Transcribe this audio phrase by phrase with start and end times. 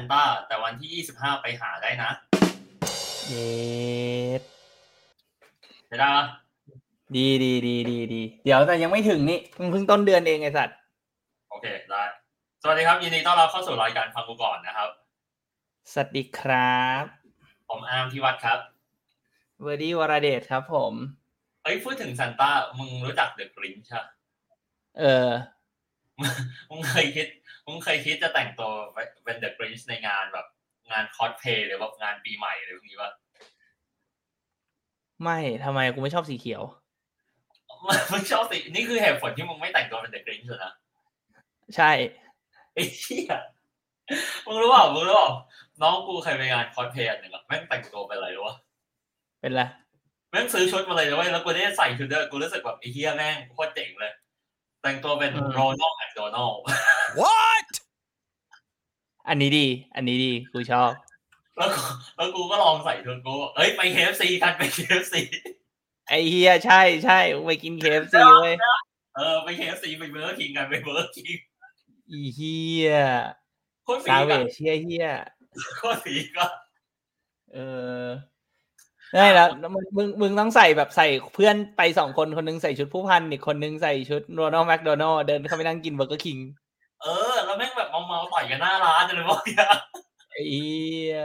[0.00, 2.10] ไม่ใช่ซานต้า แต่วันที่ยี่สิบห้าไปหาได้นะ
[3.28, 4.42] เย็ด
[5.88, 6.24] ไม่ได้ปะ
[7.16, 10.76] ดีดีดีดีดีเดี๋ยวแต่ยังไม่ถึงนี่มึงเพิ่งต้นเดือนเองไอสัตว์
[11.50, 12.02] โอเคได้
[12.62, 14.90] สวัสดีครับยินดีต้อนรับเข้าสู่รายการฟังกูก่อนนะครับ
[15.92, 17.04] สวัสดีครับ
[17.68, 18.58] ผมอาร์มที่วัดครับ
[19.62, 20.92] เวอร์ดี้วรเดชครับ ผม
[21.62, 24.06] เอ้ยพูดถึงซานต้ามึงรู้จักเดอะกรินใช่ปะ
[24.98, 25.28] เออ
[26.70, 27.26] มึงเคยคิด
[27.66, 28.70] มึงเคยคิดจะแต่งตัว
[29.24, 30.46] เป็น The Grinch ในงานแบบ
[30.90, 33.12] งานคอสเพลย์หรือแบบงานปีใหม่อะไรพวกนี้ปะ
[35.22, 36.62] ไม่ทำไมกูไม่ชอบสีเขียว
[38.12, 40.72] มึงชอบสินี่คือเหตุผลที่มึงไม่แต่งตัวเป็น The Grinch เลยนะ
[41.76, 41.90] ใช่
[42.74, 43.34] ไอ้เหี้ย
[44.46, 45.30] มึงรู้เปล่ามึงรู้เปล่า
[45.82, 48.56] น้องกูเคยไปงานคอสเพลย์อันหนึ่งอะแม่งแต่งตัวเป็นอะไรรู้ปะ
[49.40, 49.62] เป็นไร
[50.30, 54.12] แม่งซื้อชุดมาเลยนะเว้ยแล้วกูได้ใส่ชุดเด้อกูรู้สึกแบบไอ้เหี้ยแม่งโคตรเจ๋งเลย
[54.82, 56.60] แต่งตัวเป็นโรนัลด์แมคโดนัลด์
[57.20, 57.68] What?
[59.28, 60.90] อันนี้ดี อันนี้ดีกูชอบ
[61.56, 61.82] แล้วกู
[62.16, 65.22] แล้วกูก็ลองใส่ชุดกูบอกเอ้ยไปเคฟซีกันไปเคฟซี
[66.08, 68.56] ไอเฮียใช่ใช่ไปกินเคฟซีเว้ย
[69.16, 71.36] เออไปเคฟซีไปเบอร์คิงกันไปเบอร์คิง
[72.10, 72.92] อีเฮีย
[73.84, 75.06] โคตรฝีซาเวกันชเฮียเฮีย
[75.78, 76.46] โคตรฝีก็
[77.52, 77.58] เอ
[78.04, 78.06] อ
[79.14, 86.38] ได้แล้วแล้วมึงมึงมึงต้องใส่แบบใส่เพื่อนไปสองคนคนหนึ่งใส่ชุดผู้พันอีกคนนึงใส่ชุดโรนัลด์แมคโดนัลด์เดินเข้าไปนั่งกิน Burger King
[87.02, 89.68] เออ แล้วแม่งแบบเมาๆต่อยกันหน้าร้านเลยบอกเนี่ย
[90.32, 91.20] ไอ้เหี้ย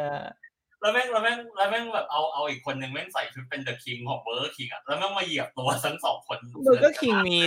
[0.81, 7.39] แล้วแม่งแล้วแม่งแล้วแม่งแบบเอาเอาอีกคนนึงแม่งใส่ชุดเป็น The King ของ Burger King อะแล้วแม่งมาเหยียบตัวทั้งสองคนเ Burger King มี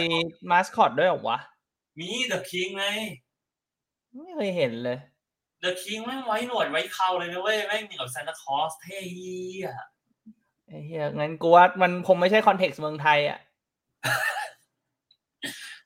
[0.50, 1.38] มาสคอตด้วยเหรอวะ
[1.98, 2.86] มี The King ไง
[4.12, 4.98] ไม่เคยเห็นเลย
[5.60, 9.68] The King แม่งไว้หนวดไว้เคราเลยนะเว้ยแม่งอย่างกับซานตาคลอสเท่เหี้ย
[10.68, 13.38] ไอ้เหี้ยงั้นกูว่ามันคงไม่ใช่คอนเท็กซ์เมืองไทยอะ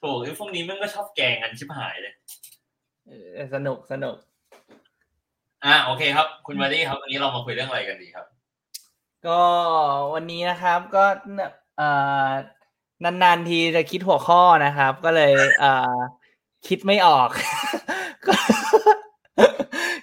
[0.00, 2.15] โอ้ยพวกนี้แม่งก็ชอบแกงกันชิบหายเลย
[3.06, 4.16] เออสนุกสนุก
[5.65, 8.26] อะโอเคครับ คุณวารี่ครับ วันนี้เรามาคุยเรื่องอะไรกันดีครับ
[9.26, 9.41] ก็
[10.15, 11.04] วันนี้นะครับ ก็
[11.76, 11.88] เอ่
[12.26, 12.28] อ
[13.04, 15.97] นานๆทีจะคิดหัวข้อนะครับ ก็เลยเอ่อ
[16.69, 17.28] คิดไม่ออก
[18.26, 18.34] ก็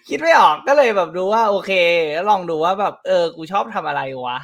[0.10, 1.72] คิดไม่ออกก็เลยแบบดูว่า โอเค
[2.14, 4.40] แล้วลองดูว่าแบบ เออ กูชอบทำอะไรวะ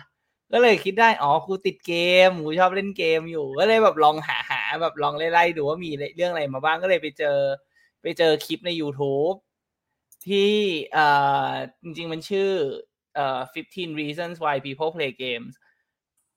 [0.56, 1.94] ก็เลยคิดได้อ๋อกูติดเก
[2.28, 7.38] มกูชอบเล่นเกมอยู่ ก็เลยแบบลองหาหาแบบลองไล่ๆดูว่ามีเรื่องอะไรมาบ้างก็เลยไปเจอ
[8.02, 9.36] ไปเจอคลิปใน YouTube
[10.28, 10.52] ที่
[10.94, 11.08] เอ่
[11.48, 11.50] อ
[11.84, 12.50] จริงๆมันชื่อ
[13.16, 15.54] เอ่อ15 reasons why people play games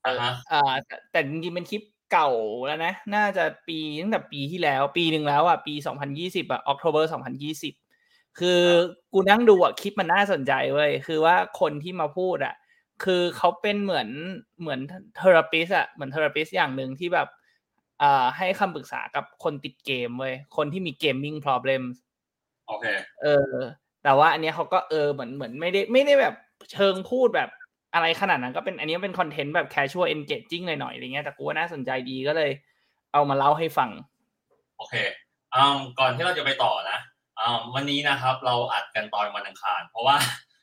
[0.06, 2.30] อ่าฮะอ่าแต่แต่จริงๆเป็นคลิปเก่า
[2.66, 7.74] แล้วนะ น่าจะปีตั้งแต่ปีที่แล้ว ปีหนึ่งแล้วอะปี 2020อะ October 2020
[8.38, 8.60] คือ
[9.12, 12.54] กูนั่งดูอะคลิปมันน่าสนใจเว้ยคือว่าคนที่มาพูดอะ
[13.04, 14.08] คือเขาเป็นเหมือน
[14.60, 14.80] เหมือน
[15.16, 17.28] เทอราปิสอะเหมือนเทอราปิสอย่างหนึ่งที่แบบ
[18.02, 21.82] อ่าให้คำปรึกษากับคนติดเกมเว้ยคนที่มี gaming problem
[22.68, 22.86] โอเค
[23.22, 23.52] เออ
[24.04, 26.34] แต่ว่าอันเนี้ยเขาก็เออเหมือนเหมือนไม่ได้ไม่ได้แบบ
[26.72, 27.50] เชิงพูดแบบ
[27.94, 32.50] อะไรขนาดนั้นก็เป็นอันนี้เป็นคอนเทนต์แบบ casual engaging หน่อยๆอะไรเงี้ยแต่กูว่าน่าสนใจดีก็เลย
[33.12, 33.90] เอามาเล่าให้ฟัง
[34.78, 34.94] โอเค
[35.54, 36.98] อืมก่อนที่เราจะไปต่อนะ
[37.40, 40.16] อืมวันนี้นะครับ เราอัดกันตอนวันอังคาร เพราะว่า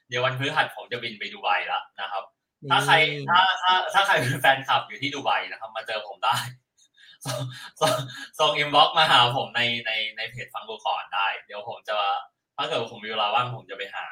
[0.09, 2.23] เดี๋ยววันพฤหัสผมจะบินไปดูไบแล้วนะครับ
[2.69, 2.95] ถ้าใคร
[3.29, 6.35] ถ้าถ้าถ้าใครเป็นแฟนคลับอยู่ที่ดูไบนะครับ มาเจอผมได้
[7.25, 7.39] ส่ง
[7.81, 7.93] ส่ง
[8.39, 11.95] ส่ง inbox มาหาผมในในในเพจฟังกูก่อนได้ เดี๋ยวผมจะ
[12.57, 14.05] ถ้าเกิดผมมีเวลาว่างผมจะไปหา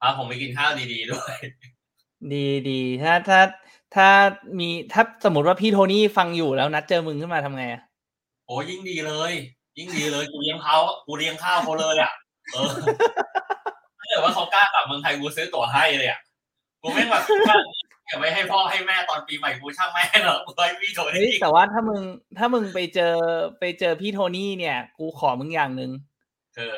[0.00, 1.34] พาผมไปกินข้าวดีๆด้วย
[2.32, 3.40] ดีดีถ้าถ้า
[3.96, 4.08] ถ้า
[4.58, 7.82] มีถ้าสมมติว่าพี่โทนี่ฟังอยู่แล้วนัดเจอมึงขึ้นมาทำไงอะ
[8.46, 9.32] โอ้ยิ่งดีเลย
[9.78, 12.12] ยิ่งดีเลยกูเลี้ยงเขากูเลี้ยงข้าวเขาเลยอะ
[12.52, 12.70] เออ
[13.64, 13.69] ถ้า
[14.10, 16.20] เกิดว่าเขากล้ากลับเมืองไทยกูซื้อตั๋วให้เลยอะ
[16.82, 17.56] กูไม่งแบบว่า
[18.06, 22.00] เก็บไว้ให้พ่อให้แม่ตอนปีใหม่กูช่างแม่เหรอกูให้พี่โทเฮ้ยนี่แต่ว่าถ้ามึง
[22.38, 23.14] ถ้ามึงไปเจอ
[23.60, 25.90] ไปเจอพี่โทนี่เนี่ย กูขอมึงอย่างหนึ่ง
[26.56, 26.72] คือ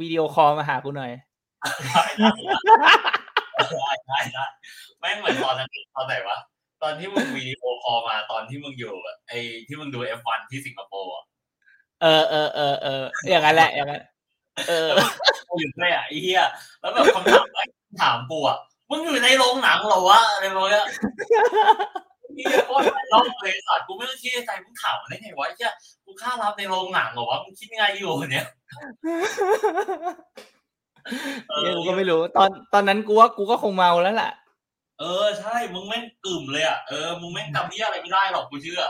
[0.00, 1.12] วิดีโอคอลมาหากูหน่อย
[1.84, 4.44] ได้ได้ได้
[4.98, 6.36] ไม่งเหมือนตอนนั้นตอนไหนวะ
[6.82, 8.94] ตอนที่มึงวิดีโอคอลมาตอนที่มึงอยู่
[9.28, 11.24] ไอ้ที่มึงดู F1 ที่สิงคโปร์อะ
[12.02, 14.02] เออเออเออเอออย่างนั้นแหละอย่างนั้น
[14.68, 14.88] เออ
[15.45, 16.42] กู อยู่ด้วยอะไอ้เหี้ย
[16.80, 17.64] แล้วแบบคำถามไอ้
[18.02, 18.58] ถามกูอะ
[18.90, 20.86] มึงอยู่ในโรงหนังเหรอวะอะไรประมาณเนี้ย
[22.34, 25.72] เหี้ยโคตรรอบเลยสัตว์กูไม่ต้องคิดในใจมึงถามมันได้ไงวะไอ้เหี้ย
[26.04, 28.46] กูค่ารับในโรงหนังเหรอวะมึงคิดยังไงอยู่เนี่ย
[31.48, 34.30] เออเหี้ยกูก็ไม่รู้ ตอนตอนนั้นกูว่ากูก็คงเมาแล้วล่ะ
[35.00, 38.82] เออใช่ มึงแม่งกึ่มเลยอะเออมึงแม่งจำที่อะไรไม่ได้หรอกกูเชื่อ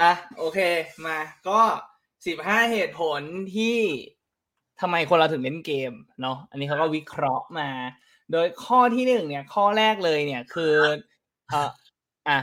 [0.00, 0.58] อะโอเค
[1.06, 1.18] มา
[1.48, 1.58] ก็
[2.26, 3.20] สิบห้าเหตุผล
[3.56, 3.78] ที่
[4.80, 5.92] ทำไมคนเราถึงเล่นเกม
[6.22, 7.68] เนาะ อันนี้เขาก็วิเคราะห์มา
[8.32, 10.74] โดยข้อที่หนึ่งเนี่ย ข้อแรกเลยเนี่ยคือ
[11.48, 11.70] เอ่อ
[12.28, 12.38] อะ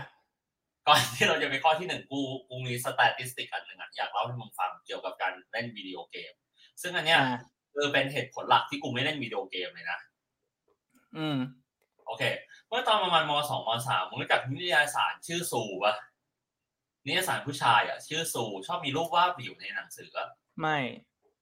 [0.88, 6.34] ก่อนที่เราจะไปข้อที่หนึ่งกูกูมี statistic อันหนึ่งอะอยากเล่าให้มึงฟังเกี่ยวกับการเล่นวิดีโอเกม
[6.82, 7.20] ซึ่งอันเนี้ย
[7.74, 10.00] คือเป็นเหตุผลหลักที่กูไม่เล่นวิดีโอเกมเลยนะ
[11.18, 11.38] อืม
[12.08, 12.24] โอเค
[12.68, 15.96] เมื่อตอนประมาณมสองมสามมึงรู้จักนิตยสารชื่อ ZOO ปะ
[17.06, 20.30] นิตยสารผู้ชายอะชื่อ ZOO ชอบมีรูปวาดอยู่ในหนังสืออะ
[20.60, 20.78] ไม่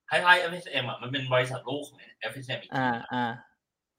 [0.10, 2.00] คล้ายๆ FHM อะมันเป็นบริษัทลูกของ
[2.32, 3.26] FHM อีกทีอ่าอ่า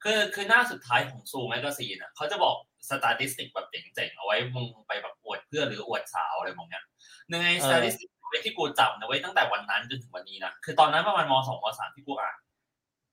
[0.03, 2.55] คือคือหน้าสุดท้ายของ ZOO magazine อะเขาจะบอก
[2.89, 6.83] สตาติสติกแบบเจ๋งๆ เอาไว้มึงไปแบบอวดเพื่อนหรืออวดสาวอะไรแบบเนี้ย
[7.29, 8.09] หนึ่งในสตาติสติก
[8.45, 12.35] ที่กูจำนะไว้ตั้งแต่วันนั้นจนถึงวันนี้นะคือตอนนั้นประมาณมสองมสามที่กูอ่าน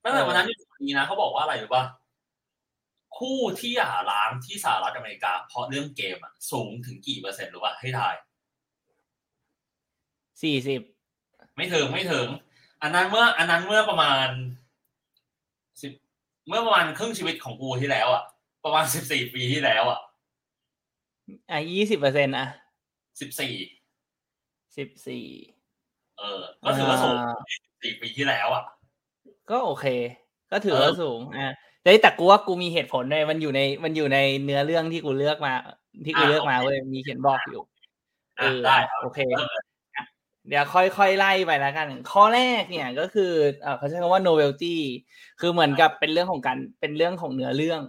[0.05, 1.85] ตั้งแต่วันนั้นจนถึงวันนี้นะเขาบอกว่าอะไรรู้ป่ะ
[3.19, 8.15] คู่ที่หย่าร้างที่สหรัฐอเมริกา เพราะเรื่องเกมอะสูงถึงกี่เปอร์เซ็นต์รู้ป่ะให้ทาย
[10.43, 10.81] สี่สิบ
[11.57, 12.27] ไม่ถึงไม่ถึง
[12.83, 14.29] อันนั้นเมื่อ อันนั้นเมื่อประมาณ
[15.81, 15.93] สิบ
[16.49, 18.25] เมื่อประมาณครึ่งชีวิตของกูที่แล้วอะ
[18.65, 20.01] ประมาณสิบสี่ปีที่แล้วอะ
[21.51, 22.47] อะยี่สิบเปอร์เซ็นต์อะ
[23.21, 23.55] สิบสี่
[24.77, 25.27] สิบสี่
[26.19, 27.17] เออ ก็ถือว่าสูง
[27.83, 28.65] สี่ปีที่แล้วอะ
[29.51, 29.87] ก็โอเค
[30.53, 35.53] ก็ถือว่าสูงอะแต่แต่กูว่ากูมีเหตุผลเลยมันอยู่ในมันอยู่ในเนื้อเรื่องที่กูเลือกมา
[36.05, 37.63] ที่กูเลือกมาเว้ยมีเขียนบอกอยู่
[38.39, 39.19] เออได้โอเค
[40.51, 43.33] เดี๋ยวค่อยๆไล่ไปแล้วกัน ข้อแรกเนี่ยก็คือ
[43.79, 44.77] เขาใช้คำว่า novelty
[45.41, 47.83] คือเหมือนกับเป็นเรื่องของการเป็นเรื่องของเนื้อเรื่อง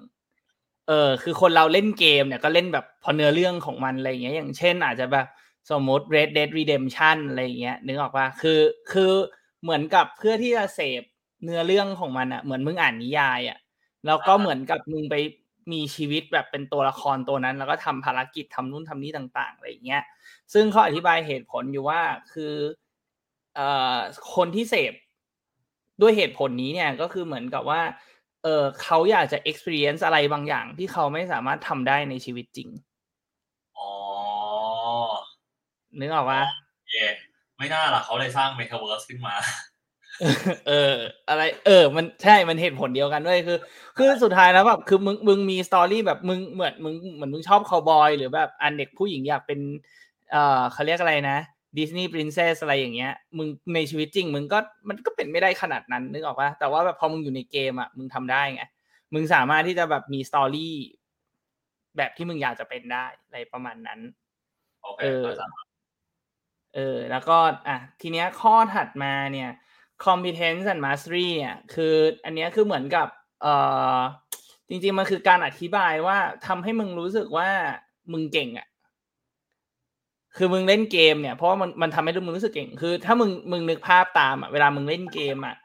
[0.87, 5.27] เออคือคนเราเล่นเกมเนี่ยก็เล่นแบบพอเนื้อเรื่องของมันอะไรเงี้ย อย่างเช่น อาจจะแบบ
[5.71, 8.59] สมมติ Red Dead Redemption อะไรเงี้ยนึกออกปะคือ
[8.91, 9.11] คือ
[9.63, 11.03] เหมือนกับเพื่อที่จะเสพ
[11.43, 13.57] เนื้อเรื่องของมันอะเหมือนมึงอ่านนิยายอะ
[14.05, 15.15] แล้วก็เหมือนกับมึงไป
[15.71, 20.03] มีชีวิตแบบเป็นตัวละครตัวนั้น แล้วก็ทำภารกิจทำนู่นทำนี่ต่างๆอะไรเงี้ย
[20.53, 22.01] ซึ่งเขาอธิบายเหตุผลอยู่ว่า
[22.33, 22.53] คือ
[23.55, 23.97] เอ่อ
[24.35, 24.93] คนที่เสพ
[26.01, 27.81] ด้วยเหตุผลนี้เนี่ยก็คือเหมือนกับว่า
[28.43, 32.69] เออเขาอยากจะ experience อะไรบางอย่างที่เขาไม่สามารถทำได้ในชีวิตจริง
[33.77, 33.91] อ๋อ
[35.99, 36.41] นึกออกปะ
[36.89, 37.05] เย่
[37.57, 39.35] ไม่น่าล่ะเขาเลยสร้าง metaverse ขึ้นมา
[40.67, 40.95] เออ
[41.29, 43.57] อะไร เออ มันใช่มันเหตุผลเดียวกันด้วยคือ
[43.97, 49.59] คือสุดท้ายแล้วแบบคือมึงมึงมีสตอรี่แบบมึงเหมือนมึงเหมือนมึงชอบคาวบอย หรือแบบอันเด็กผู้หญิงอยากเป็น
[50.31, 51.37] เอ่อเขาเรียกอะไรนะ
[51.77, 54.59] ดิสนีย์ปรินเซสอะไรอย่างเงี้ย มึงในชีวิตจริง มึงก็
[54.89, 58.63] มันก็เป็นไม่ได้ขนาดนั้นนึกออกปะแต่ว่าแบบพอมึงอยู่ในเกมอะมึงทำได้ไง
[59.13, 60.75] มึงสามารถที่จะแบบมีสตอรี่
[61.97, 63.99] แบบที่มึงอยากจะเป็นได้อะไรประมาณนั้น
[65.01, 65.25] เออ
[66.75, 67.37] เออ แล้วก็
[67.67, 69.49] อะ ทีเนี้ยข้อถัดมาเนี่ย
[70.05, 71.95] competence and mastery เนี่ยคือ
[72.25, 73.07] อันนี้คือเหมือนกับ
[73.41, 73.53] เอ่
[73.95, 73.97] อ
[74.69, 76.17] จริงๆมันคือการอธิบายว่า
[76.47, 77.49] ทำให้มึงรู้สึกว่า
[78.11, 78.67] มึงเก่งอะ่ะ
[80.37, 85.55] คือมึงเล่นเกมเนี่ยเพราะว่ามันมันทำให้มึงรู้สึกเก่ง คือ ถ้ามึงมึงนึกภาพตามอะเวลามึงเล่นเกมอะ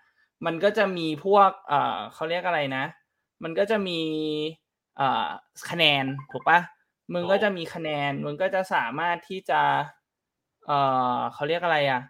[0.47, 2.85] มันก็จะมีพวกเอ่อเขาเรียกอะไรนะ
[3.43, 4.01] มันก็จะมี
[4.97, 5.29] เอ่อ
[5.71, 6.59] คะแนนถูกปะ
[7.13, 9.61] มึงก็จะมีคะแนน มึงก็จะสามารถที่จะ
[10.67, 10.79] เอ่
[11.17, 12.01] อเขาเรียกอะไรอะ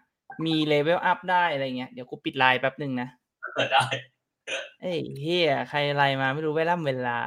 [0.45, 3.09] มีเลเวลอัพได้อะไรเงี้ย เดี๋ยวกูปิดไลน์แป๊บหนึ่งนะ
[3.55, 3.83] เกิดได้
[4.81, 7.19] เอ้ยเฮียใครไลน์มาไม่รู้เวลาเวลา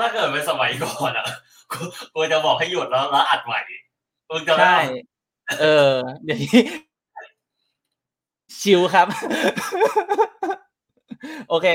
[0.00, 1.26] ถ้าเกิดเป็นสมัยก่อนอะ
[2.14, 3.60] กูจะบอกให้หยุดแล้วแล้วอัดใหม่
[4.30, 4.78] มึงจะใช่
[5.60, 5.92] เออ
[6.24, 6.62] เดี๋ยวนี้
[8.60, 9.06] ชิวครับ
[11.48, 11.66] โอเค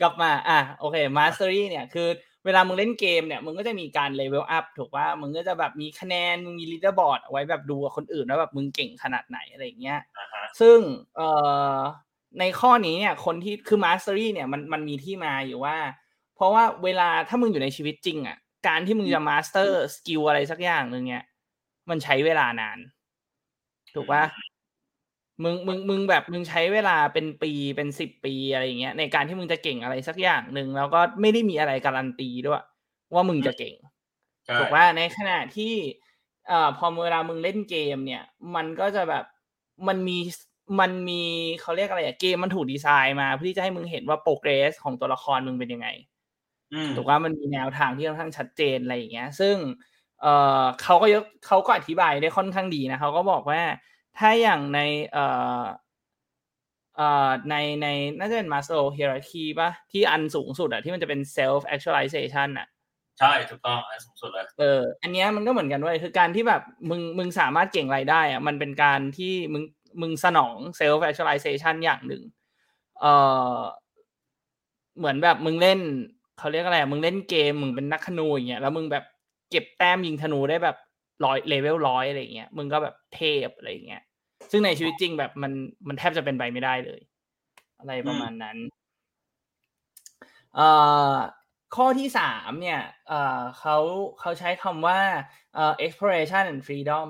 [0.00, 2.08] กลับมา อะ โอเค mastery เนี่ยคือ
[2.48, 10.00] เวลามึงเล่นเกมเนี่ยมึงก็จะมีการเลเวลอัพถูกว่ามึงก็จะแบบมีคะแนนมึงมี leaderboard เอาไว้แบบดูกับคนอื่นว่าแบบมึงเก่งขนาดไหนอะไรเงี้ย
[10.60, 10.78] ซึ่ง
[11.16, 11.28] เอ่
[11.74, 11.76] อ
[12.40, 15.76] ในข้อนี้เนี่ยคนที่คือ mastery เนี่ยมันมันมีที่มาอยู่ว่า
[16.36, 18.36] เพราะว่าเวลาถ้ามึงอยู่ในชีวิตจริงอะ
[18.68, 21.24] การที่มึงจะ master skill อะไรสักอย่างหนึ่งเนี่ย
[21.90, 22.78] มันใช้เวลานาน
[23.94, 24.22] ถูกปะ
[25.42, 32.62] มึงมึงมึงแบบมึงใช้เวลาเป็นปีเป็นสิบปีอะไรเงี้ยในการที่มึงจะเก่งอะไรสักอย่างหนึ่งแล้วก็ไม่ได้มีอะไรการันตีด้วย
[33.14, 33.74] ว่ามึงจะเก่ง
[34.58, 35.74] ถูกปะในขณะที่
[36.48, 38.22] เอ่อพอเวลามึงเล่นเกมเนี่ย
[38.54, 39.24] มันก็จะแบบ
[39.88, 40.18] มันมี
[40.80, 41.22] มันมี
[41.60, 45.88] เขาเรียกอะไรอะเกมมันถูกดีไซน์มาเพื่อที่จะให้มึงเห็นว่าโปรเกรสของตัวละครมึงเป็นยังไง
[46.96, 49.56] ถูกว่ามันมีแนวทางที่ค่อนข้างชัดเจนอะไรอย่างเงี้ย ซึ่ง
[50.22, 53.60] เอ่อเขาก็ยกเขาก็อธิบายได้ค่อนข้างดีนะเขาก็บอกว่า
[54.18, 54.80] ถ้าอย่างใน
[55.12, 55.24] เอ่
[55.60, 55.62] อ
[56.96, 57.86] เอ่อในใน
[58.18, 62.66] น่าจะเป็น Maslow hierarchy ป่ะที่อันสูงสุดอะที่มันจะเป็น self actualization อะ
[63.18, 69.64] ใช่ถูกต้องอันสูงสุดเลยเอออันนี้มันก็เหมือนกันด้วยคือการที่แบบมึงมึงสามารถเก่งรายได้อะมันเป็นการที่มึง
[70.00, 72.22] มึงสนอง self actualization อย่างหนึ่ง
[73.00, 73.06] เอ
[73.56, 73.58] อ
[74.98, 75.80] เหมือนแบบมึงเล่น
[76.38, 79.04] เขาเรียกอะไรมึงเล่นเกมมึงเป็นนักขนูอย่างเงี้ยแล้วมึงแบบ
[79.50, 80.76] เก็บแต้มยิงธนูได้แบบ
[81.24, 84.02] ร้อยเลเวลร้อยอะไรเงี้ยมึงก็แบบเทพอะไรเงี้ย
[84.50, 85.52] ซึ่งในชีวิตจริงแบบมัน
[85.88, 87.00] มันแทบจะเป็นไปไม่ได้เลย
[87.78, 88.56] อะไรประมาณนั้น
[90.54, 90.68] เอ่
[91.10, 91.12] อ
[91.76, 93.76] ข้อที่สามเนี่ยเอ่อเขา
[94.20, 94.98] เขาใช้คำว่า
[95.54, 97.08] เอ่อ exploration and freedom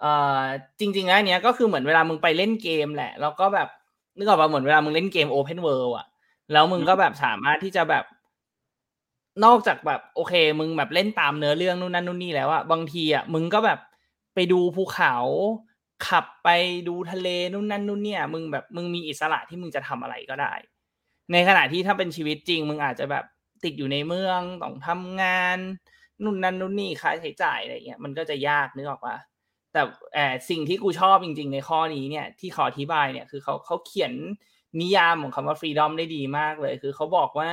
[0.00, 0.40] เอ่อ
[0.80, 3.68] จริงๆแล้วเนี้ยก็คือเหมือนเวลามึงไปเล่นเกมแหละ แล้วก็แบบ
[4.16, 6.06] นึกออกป่ะเหมือนเวลามึงเล่นเกม Open World อะ
[6.52, 8.04] แล้วมึงก็แบบสามารถที่จะแบบ
[9.44, 13.78] นอกจากแบบโอเค มึงแบบเล่นตามเนื้อเรื่องนู่นนั่นนู่นนี่แล้วอะบางทีอะมึงก็แบบ
[14.34, 15.14] ไปดูภูเขา
[16.08, 16.48] ขับไป
[16.88, 20.52] ดูทะเลนู่นนั่นนู่นเนี่ย มึงแบบมึงมีอิสระที่มึงจะทำอะไรก็ได้
[21.32, 23.24] ในขณะที่ถ้าเป็นชีวิตจริง มึงอาจจะแบบ
[23.64, 25.58] ติดอยู่ในเมืองต้องทำงาน
[26.24, 29.16] นู่นนั่นนู่นนี่ค่าใช้จ่ายอะไรเงี้ยมันก็จะยากนึกออกปะ
[29.72, 29.82] แต่
[30.14, 34.12] แอบสิ่งที่กูชอบจริง ๆ ในข้อนี้เนี่ยที่ขออธิบายเนี่ยคือเขาเขาเขียน
[34.80, 37.50] นิยามของคำว่าฟรีดอมได้ดีมากเลย คือเขาบอกว่า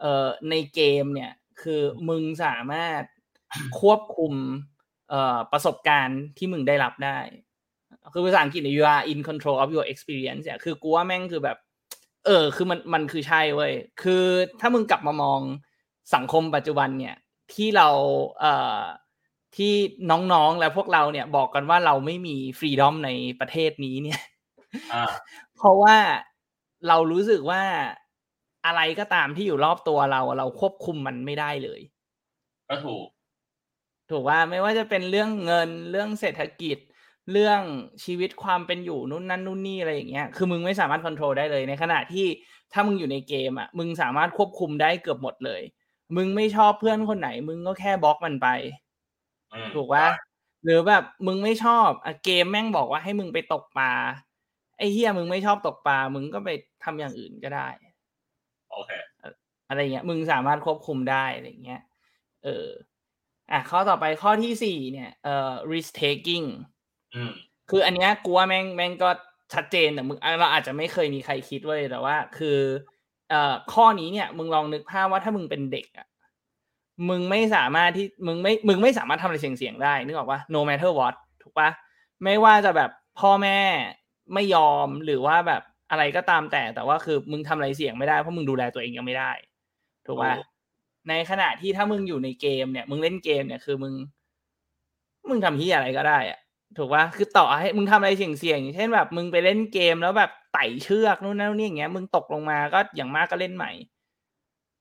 [0.00, 3.02] เอ่อในเกมเนี่ยคือมึงสามารถ
[3.80, 4.34] ควบคุม
[5.10, 7.18] เอ่อประสบการณ์ที่มึงได้รับได้
[8.12, 11.58] คือภาษาอังกฤษเนี่ย you are in control of your experience เนี่ยคือกูว่าแม่งคือแบบ
[12.26, 14.24] เออ คือมันมันคือใช่เว้ยคือ
[14.60, 15.40] ถ้ามึงกลับมามอง
[16.14, 17.16] สังคมปัจจุบันเนี่ย
[17.54, 17.88] ที่เรา
[18.40, 18.80] เอ่อ
[19.56, 19.72] ที่
[20.10, 24.20] น้องๆและพวกเราเนี่ยบอกกันว่าเราไม่มีฟรีดอมในประเทศนี้เนี่ย
[25.56, 25.96] เพราะว่า
[26.88, 27.62] เรารู้สึกว่า
[28.66, 31.80] อะไรก็ตามที่อยู่รอบตัวเรา เราควบคุมมันไม่ได้เลย
[32.68, 33.06] ก็ถูก
[34.10, 36.78] ถูกว่าไม่ว่าจะเป็นเรื่องเงินเรื่องเศรษฐกิจ
[37.30, 37.60] เรื่อง
[38.04, 42.26] ชีวิตความเป็นอยู่นู่นนั่นนู่นนี่อะไรอย่างเงี้ย คือมึงไม่สามารถควบคุมได้เลย ในขณะที่
[42.72, 45.62] ถ้ามึงอยู่ในเกมอะ มึงสามารถควบคุมได้เกือบหมดเลย
[46.16, 48.48] มึงไม่ชอบเพื่อนคนไหน มึงก็แค่บล็อกมันไป
[49.74, 50.04] ถูกว่า
[50.64, 53.92] หรือแบบมึงไม่ชอบอะเกมแม่งบอกว่าให้มึงไปตกปลา
[54.78, 56.50] ไอ้เฮียมึงไม่ชอบตกปลา มึงก็ไป
[56.84, 57.68] ทำอย่างอื่นก็ได้
[58.70, 58.90] โอเค
[59.68, 61.82] อะไรเงี้ย มึงสามารถควบคุมได้อะไรเงี้ย
[62.44, 62.66] เออ
[63.50, 66.71] อะข้อต่อไปข้อที่สี่เนี่ย เอ่อ risk taking อืม
[67.70, 69.10] คืออันเนี้ยกูว่าแม่งแม่งก็
[69.54, 72.58] ชัดเจนแต่มึงเราอาจจะไม่เคยมีใครคิดไว้แต่ว่า คือ
[73.30, 76.06] เอ่อข้อนี้เนี่ย มึงลองนึกภาพว่าถ้ามึงเป็นเด็กอะ
[77.08, 81.68] มึงไม่สามารถที่มึงไม่มึงไม่สามารถทำอะไรเสี่ยงๆได้นึกออกปะ no matter what ถูกปะ
[82.24, 82.90] ไม่ว่าจะแบบ
[83.20, 83.58] พ่อแม่
[84.34, 89.32] ไม่ยอมหรือว่าแบบอะไรก็ตามแต่แต่ว่าคือมึงทำอะไรเสี่ยงไม่ได้เพราะมึงดูแลตัวเองยังไม่ได้
[90.06, 90.34] ถูกปะ
[91.08, 93.94] ในขณะที่ถ้ามึงอยู่ในเกมเนี่ย มึงเล่นเกมเนี่ยคือมึง
[95.28, 96.38] มึงทำที่อะไรก็ได้อะ
[96.76, 103.70] ถูกปะคือต่อให้มึงทำอะไรเสี่ยงๆเช่นแบบ มึงไปเล่นเกมแล้วแบบไต่เชือกนู่นนั่นนี่อย่างเงี้ย มึงตกลงมาก็อย่างมากก็เล่นใหม่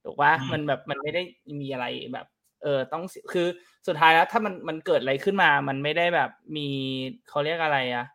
[0.04, 1.22] ถูกปะมันแบบมันไม่ได้
[1.62, 2.28] มีอะไรแบบ
[2.64, 3.48] เออต้องคือ
[3.88, 6.68] สุดท้ายแล้ว ถ้ามันมันเกิดอะไรขึ้นมา มันไม่ได้แบบมี
[7.30, 8.06] เขาเรียกอะไรอะ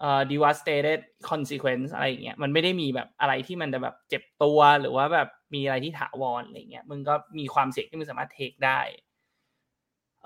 [0.00, 8.80] เอ่อ devastated consequence อะไรอย่างเงี้ยมันไม่ได้มีแบบอะไรที่มันจะแบบเจ็บตัวหรือว่าแบบมีอะไรที่ถาวรอะไรเงี้ยมึงก็มีความเสี่ยงที่มึงสามารถเทคได้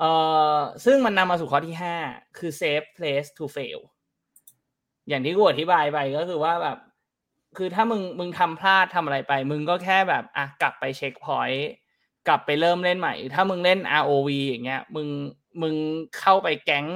[0.00, 0.10] เอ่
[0.54, 1.96] อซึ่งมันนำมาสู่ข้อที่ห้า
[2.38, 3.80] คือ safe place to fail
[5.08, 6.78] อย่างที่กูอธิบายไปก็คือว่าแบบ
[7.56, 11.68] คือถ้ามึงมึงทำพลาดทำอะไรไป มึงก็แค่แบบอะกลับไปเช็คพอยต์
[12.28, 15.08] กลับไปเริ่มเล่นใหม่ ถ้ามึงเล่น ROV อย่างเงี้ย มึง
[15.62, 15.74] มึง
[16.20, 16.86] เข้าไปแก๊ง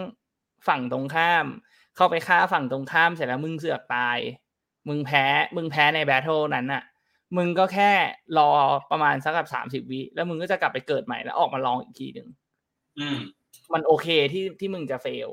[0.69, 1.47] ฝั่งตรงข้าม
[1.97, 4.19] เข้าไปฆ่าฝั่งตรงข้ามเสร็จแล้วมึงเสือกตาย
[4.89, 5.25] มึงแพ้
[5.57, 6.83] มึงแพ้ใน battle นั้นอะ
[7.37, 7.93] มึงก็แค่
[8.39, 8.49] รอ
[8.91, 12.29] ประมาณสักแบบสามสิบวิแล้วมึงก็จะกลับไปเกิดใหม่แล้วออกมาลองอีกทีหนึ่ง
[13.17, 13.19] ม
[13.73, 15.29] มันโอเคที่ที่มึงจะ fail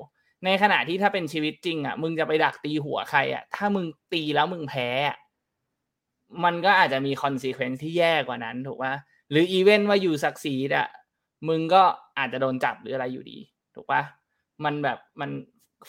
[0.45, 5.17] ในขณะที่ถ้าเป็นชีวิตจริง อะ มึงจะไปดักตีหัวใครอะ ถ้ามึงตีแล้วมึงแพ้อะ
[6.43, 8.93] มันก็อาจจะมี consequence ที่แย่กว่านั้นถูกป่ะ
[9.29, 10.87] หรือ even ว่า you succeed อะ
[11.47, 11.83] มึงก็
[12.17, 13.37] อาจจะโดนจับหรืออะไรอยู่ดี
[13.75, 14.01] ถูกป่ะ
[14.65, 15.31] มันแบบมัน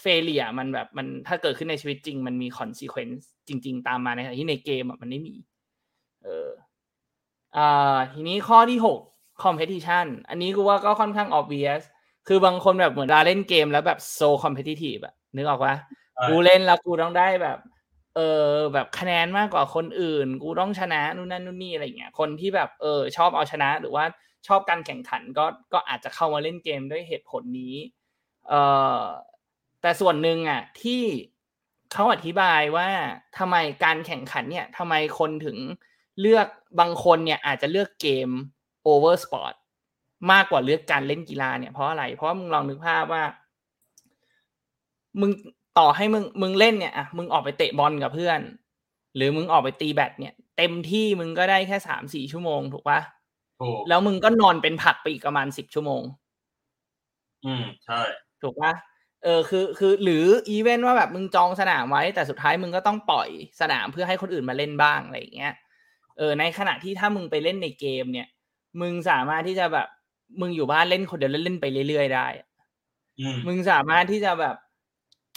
[0.00, 5.34] failure มันแบบมันถ้าเกิดขึ้นในชีวิตจริง มันมี consequence จริง ๆ ตามมาในขณะที่ในเกมมันไม่มี
[6.24, 6.48] เออ
[7.56, 9.00] อ่าทีนี้ข้อที่หก
[9.44, 11.82] competition อันนี้กูว่าก็ค่อนข้าง obvious
[12.28, 15.74] คือบางคนแบบเหมือนเราเล่นเกมแล้วแบบ so competitive อะนึกออกปะ
[16.28, 17.58] กูเล่นแล้วกูต้องได้แบบ
[18.16, 24.04] เออแบบคะแนนมากกว่าคนอื่น กูต้องชนะนู่นนั่นนู่นนี่อะไรเงี้ยคนที่แบบเออชอบเอาชนะหรือว่า
[24.48, 27.74] ชอบการแข่งขันก็ก็อาจจะเข้ามาเล่นเกมด้วยเหตุผลนี้
[28.48, 28.54] เอ
[28.98, 29.00] อ
[29.80, 31.02] แต่ส่วนหนึ่งอะที่
[31.92, 32.88] เขาอธิบายว่า
[33.38, 35.58] ทำไมการแข่งขันเนี่ยทำไมคนถึง
[36.20, 36.48] เลือก
[36.80, 38.28] บางคนเนี่ยอาจจะเลือกเกม
[38.90, 39.54] over sport
[40.32, 43.24] มากกว่าเลือกการเล่นกีฬาเนี่ยเพราะอะไร เพราะว่ามึงลองนึกภาพว่า
[45.20, 45.30] มึง
[45.78, 48.40] ต่อให้มึงมึงเล่นเนี่ยอะมึงออกไปเตะบอลกับเพื่อน
[49.16, 53.00] หรือมึงออกไปตีแบดเนี่ย เต็มที่มึงก็ได้แค่สามสี่ชั่วโมงถูกปะ
[53.60, 56.02] ถูกแล้วมึงก็นอนเป็นผักไปอีกประมาณสิบชั่วโมง
[57.44, 58.00] อืมใช่
[58.42, 58.72] ถูกปะ
[59.24, 63.28] เออคือคือหรืออีเวนต์ว่าแบบมึงจองสนามไว้ แต่สุดท้ายมึงก็ต้องปล่อย
[63.60, 65.54] สนามเพื่อให้คนอื่นมาเล่นบ้างอะไรอย่างเงี้ย
[66.18, 68.28] เออในขณะที่ถ้ามึงไปเล่นในเกมเนี่ย
[68.80, 69.88] มึงสามารถที่จะแบบ
[70.40, 72.26] มึงอยู่บ้านเล่นคนเดียวเล่นไปเรื่อยๆได้
[73.20, 74.56] อืมมึงสามารถที่จะแบบ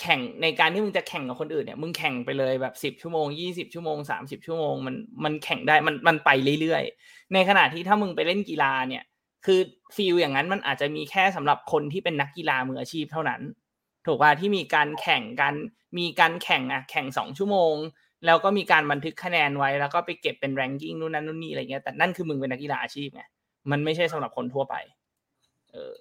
[0.02, 6.30] แข่งในการที่มึงจะแข่งกับคนอื่นเนี่ยมึงแข่งไปเลยแบบสิบชั่วโมงยี่สิบชั่วโมงสามสิบชั่วโมงมันมันแข่งได้มันมันไป
[6.62, 9.04] เรื่อยๆ ในขณะที่ถ้ามึงไปเล่นกีฬาเนี่ย
[9.46, 9.60] คือ
[9.96, 13.42] feel อย่างนั้นมันอาจจะมีแค่สำหรับคนที่เป็นนักกีฬามืออาชีพเท่านั้น
[14.06, 15.54] ถูกป่ะที่มีการแข่งกัน
[15.98, 17.74] มีการแข่งอะแข่งสองชั่วโมง
[18.26, 23.24] แล้วก็มีการบันทึกคะแนนไว้แล้วก็ไปเก็บเป็น ranking นู่นนั่นนู่นนี่อะไรเงี้ยแต่นั่นคือมึงเป็นนักกีฬาอาชีพไง
[23.72, 24.76] มันไม่ใช่สำหรับคนทั่วไป
[25.72, 25.94] เออ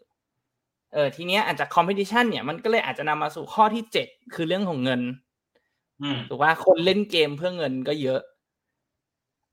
[0.93, 5.01] เออ ทีเนี้ยอาจจะ competition เนี่ยมันก็เลยอาจจะนำมาสู่ข้อที่เจ็ดคือเรื่องของเงิน
[6.29, 8.21] ถูกปะคนเล่นเกมเพื่อเงินก็เยอะ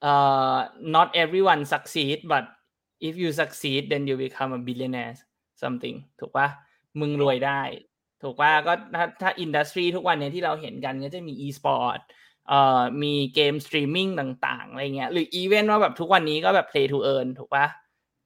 [0.02, 0.14] เอ่
[0.54, 0.56] อ
[0.96, 2.44] not everyone succeed but
[3.08, 5.16] if you succeed then you become a billionaire
[5.62, 6.48] something ถูกปะ
[7.00, 7.62] มึงรวยได้
[8.22, 12.31] ถูกปะก็ถ้าถ้า industry ทุกวันนี้ที่เราเห็นกันก็จะมี e-sport เอ่อ
[13.04, 17.68] มี game streaming ต่างๆอะไรเงี้ยหรืออีเวนต์ว่าแบบทุกวันนี้ก็แบบ play to earn ถูกปะ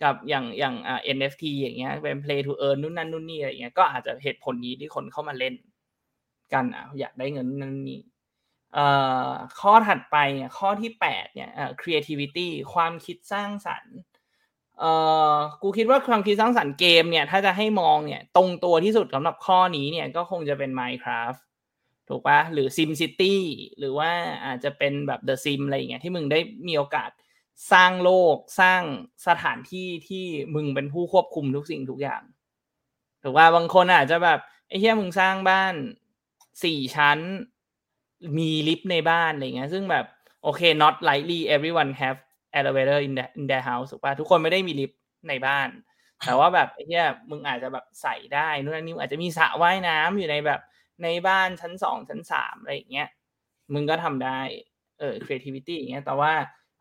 [0.03, 5.55] กับอย่างอย่างอ่า NFT อย่างเงี้ยเป็น play to earn นู่นนั่นนู่นนี่อะไรเงี้ยก็อาจจะเหตุผลนี้ที่คนเข้ามาเล่น
[6.53, 8.01] กันอะอยากได้เงินนั่นนี่
[8.73, 8.87] เอ่
[9.27, 9.29] อ
[9.59, 13.95] ข้อถัดไปเนี่ยข้อที่แปดเนี่ยเอ่อ creativity ความคิดสร้างสรรค์
[14.79, 14.91] เอ่
[15.33, 21.39] อกูคิดว่าความคิดสร้างสรรค์เกมเนี่ยถ้าจะให้มองเนี่ยตรงตัวที่สุดสำหรับข้อนี้เนี่ยก็คงจะเป็น Minecraft
[22.09, 23.35] ถูกปะหรือ Sim City
[23.79, 24.11] หรือว่า
[24.45, 27.09] อาจจะเป็นแบบ The Sim อะไรอย่างเงี้ยที่มึงได้มีโอกาส
[27.71, 28.81] สร้างโลกสร้าง
[29.27, 32.21] สถานที่ที่มึงเป็นผู้ควบคุมทุกสิ่งทุกอย่าง
[33.23, 35.73] ถูกว่าบางคนอาจจะแบบไอ้เหี้ยมึงสร้างบ้าน
[36.63, 37.19] สี่ชั้น
[38.37, 40.05] มีลิฟต์ในบ้านอะไรเงี้ยซึ่งแบบ
[40.43, 42.19] โอเค not likely everyone have
[42.59, 45.69] elevator in the in their house ถูกป่ะทุกคนไม่ได้มีลิฟต์ในบ้าน
[46.25, 50.59] แต่ว่าแบบไอ้เหี้ยมึงอาจจะแบบใส่ได้นู่นนี่อาจจะมีสระว่ายน้ำอยู่ในแบบ
[51.03, 53.09] ในบ้านชั้นสองชั้นสามอะไรอย่างเงี้ย
[53.73, 54.39] มึงก็ทำได้
[54.99, 56.33] เออ creativity อย่างเงี้ยแต่ว่า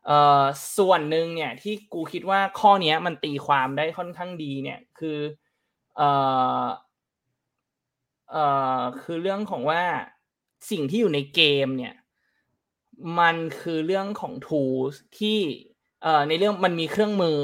[0.05, 0.43] เอ่อ
[0.77, 5.17] ส่วนหนึ่งเนี่ยที่กูคิดว่าข้อเนี้ยมันตีความได้ค่อนข้างดีเนี่ยคือ
[5.97, 6.09] เอ่
[6.61, 6.63] อ
[8.31, 8.45] เอ่
[8.79, 9.83] อคือเรื่องของว่า
[10.69, 11.93] สิ่งที่อยู่ในเกมเนี่ย
[13.19, 15.39] มันคือเรื่องของ tools ที่
[16.01, 17.37] เอ่อในเรื่องมันมีเครื่องมือ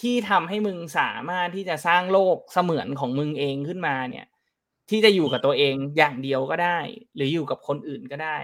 [0.00, 4.26] ที่ทำให้มึงสามารถที่จะสร้างโลกเสมือนของมึงเองขึ้นมาเนี่ย
[4.90, 6.78] ที่จะอยู่กับตัวเองอย่างเดียวก็ได้
[7.14, 8.38] หรืออยู่กับคนอื่นก็ได้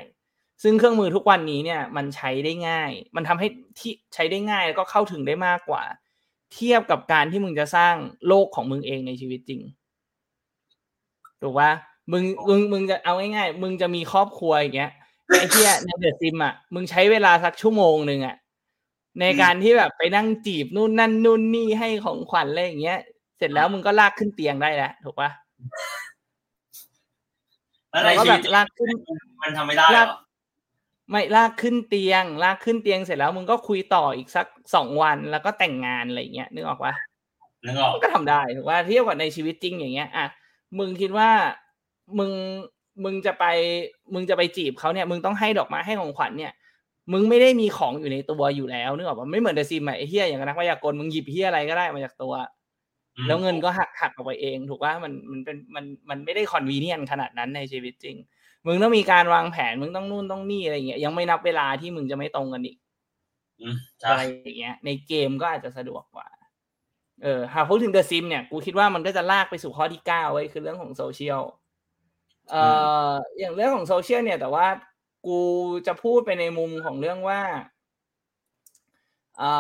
[0.63, 5.83] ซึ่งเครื่องมือทุกวันนี้เนี่ยมันใช้ได้ง่าย มันทำให้ที่ใช้ได้ง่ายแล้วก็เข้าถึงได้มากกว่า
[6.55, 7.95] เทียบกับการที่มึงจะสร้าง
[8.29, 9.61] โลกของมึงเองในชีวิตจริง
[11.43, 11.71] ถูกปะ
[12.13, 14.93] มึงมึงมึงจะเอาง่ายๆ มึงจะมีครอบครัวอย่างเงี้ย
[15.39, 18.37] ไอ้เที่ยในเดอะซิมอะมึงใช้เวลาสักชั่วโมงหนึ่งอะ
[19.21, 22.99] ในการที่แบบไปนั่งจีบนู่นนั่นนู่นนี่ให้ของขวัญอะไรอย่างเงี้ย
[23.39, 25.31] เสร็จแล้วมึงก็ลากขึ้นเตียงได้แล้วถูกปะ
[28.05, 28.95] แล้วในชีวิตลากขึ้น
[29.43, 30.07] มันทำไม่ได้หรอ
[31.11, 36.95] ไม่ลากขึ้นเตียง ลากขึ้นเตียงเสร็จแล้วมึงก็คุยต่ออีกสักสองวันแล้วก็แต่งงานอะไรเงี้ยนึกออกปะ
[37.65, 40.27] นึกออกก็ทำได้ถูกว่าเทียบกับในชีวิตจริงอย่างเงี้ยอะ
[40.79, 41.31] มึงคิดว่า
[42.19, 42.31] มึง
[43.05, 43.45] มึงจะไป
[44.15, 46.53] มึงจะไปจีบเขาเนี่ย มึงต้องให้ดอกไม้ให้ของขวัญเนี่ย
[47.13, 52.33] มึงไม่ได้มีของอยู่ในตัวอยู่แล้วนึกออกปะไม่เหมือนเดซิมไอ้เฮียอย่างนักวิทยากรมึงหยิบเฮียอะไรก็ได้มาจากตัว
[53.27, 58.17] แล้วเงินก็หักหักออกไปเอง ถูกว่ามันมันเป็นมันมันไม่ได้คอนวีเนียนขนาดนั้นในชีวิตจริง
[58.67, 62.77] มึงต้องมีการวางแผนมึงต้องนู่นต้องนี่อะไรเงี้ยยังไม่นับเวลาที่มึงจะไม่ตรงกันอีก
[64.07, 66.29] อะไรอย่างเงี้ย ในเกมก็อาจจะสะดวกกว่า
[67.23, 71.43] เออหากพูดถึง The Sims เนี่ยกูคิดว่ามันก็จะลากไปสู่ข้อที่เก้าเว้ยคือเรื่องของโซเชียล
[72.51, 72.65] เอ่
[73.09, 74.67] ออย่างเรื่องของโซเชียลเนี่ยแต่ว่า
[75.27, 75.39] กู
[75.87, 77.41] จะพูดไปในมุมของเรื่องว่า
[79.39, 79.53] เอ่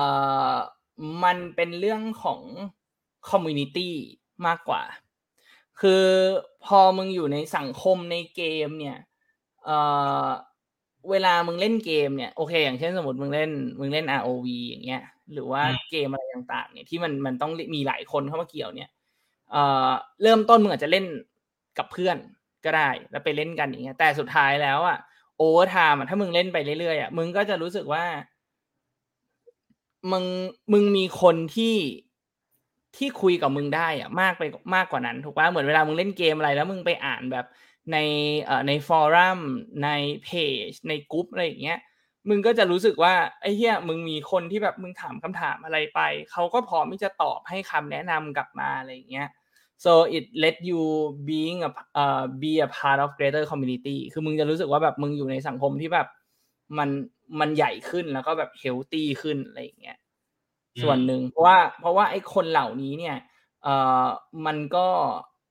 [0.50, 0.54] อ
[1.24, 2.40] มันเป็นเรื่องของ
[3.30, 3.94] community
[4.46, 4.82] มากกว่า
[5.80, 6.04] คือ
[6.64, 8.98] พอมึงอยู่ในสังคมในเกมเนี่ย
[9.64, 9.78] เอ่
[10.24, 10.26] อ
[11.10, 18.90] เวลามึงเล่นเกมเนี่ยโอเค อย่างเช่นสมมติมึงเล่นมึงเล่น ROV อย่างเงี้ย หรือว่าเกมอะไรต่างๆ เนี่ยที่มันมันต้องมีหลายคนเข้ามาเกี่ยวเนี่ย
[19.50, 19.90] เอ่อ
[20.22, 21.04] เริ่มต้นมึงอาจจะเล่น
[21.78, 22.16] กับเพื่อน
[22.64, 24.98] ก็ได้ แล้วไปเล่นกันอย่างเงี้ย แต่สุดท้ายแล้วอะ
[25.36, 28.04] over time ถ้ามึงเล่นไปเรื่อยๆอะมึงก็จะรู้สึกว่า
[30.12, 30.24] มึง
[30.72, 31.74] มึงมีคนที่
[32.96, 34.42] ที่คุยกับมึงได้อะมากไป
[34.74, 37.46] มากกว่านั้น ถูกป่ะเหมือนเวลามึงเล่นเกมอะไรแล้วมึงไปอ่านแบบ
[37.92, 37.96] ใน
[38.44, 39.40] เอ่อในฟอรัม
[39.84, 39.88] ใน
[40.24, 40.28] เพ
[40.68, 41.78] จในกลุ่มอะไรอย่างเงี้ย
[42.28, 46.00] มึงก็จะรู้สึกว่าไอ้เหี้ยมึงมีคนที่แบบมึงถามคำถามอะไรไป
[46.32, 49.28] เขาก็พร้อมที่จะตอบให้คำแนะนำกลับมาอะไรอย่างเงี้ย
[49.84, 50.80] so it let you
[51.28, 51.70] being a
[52.02, 56.08] uh, be a part of greater community คือมึงจะรู้สึกว่าแบบมึงอยู่ในสังคมที่แบบ
[56.78, 56.88] มัน
[57.40, 59.98] มันใหญ่ขึ้นแล้วก็แบบเฮลตี้ขึ้นอะไรอย่างเงี้ย
[60.82, 63.16] ส่วนหนึ่งเพราะว่าเพราะว่าไอ้คนเหล่านี้เนี่ย
[63.62, 64.06] เอ่อ
[64.46, 64.86] มันก็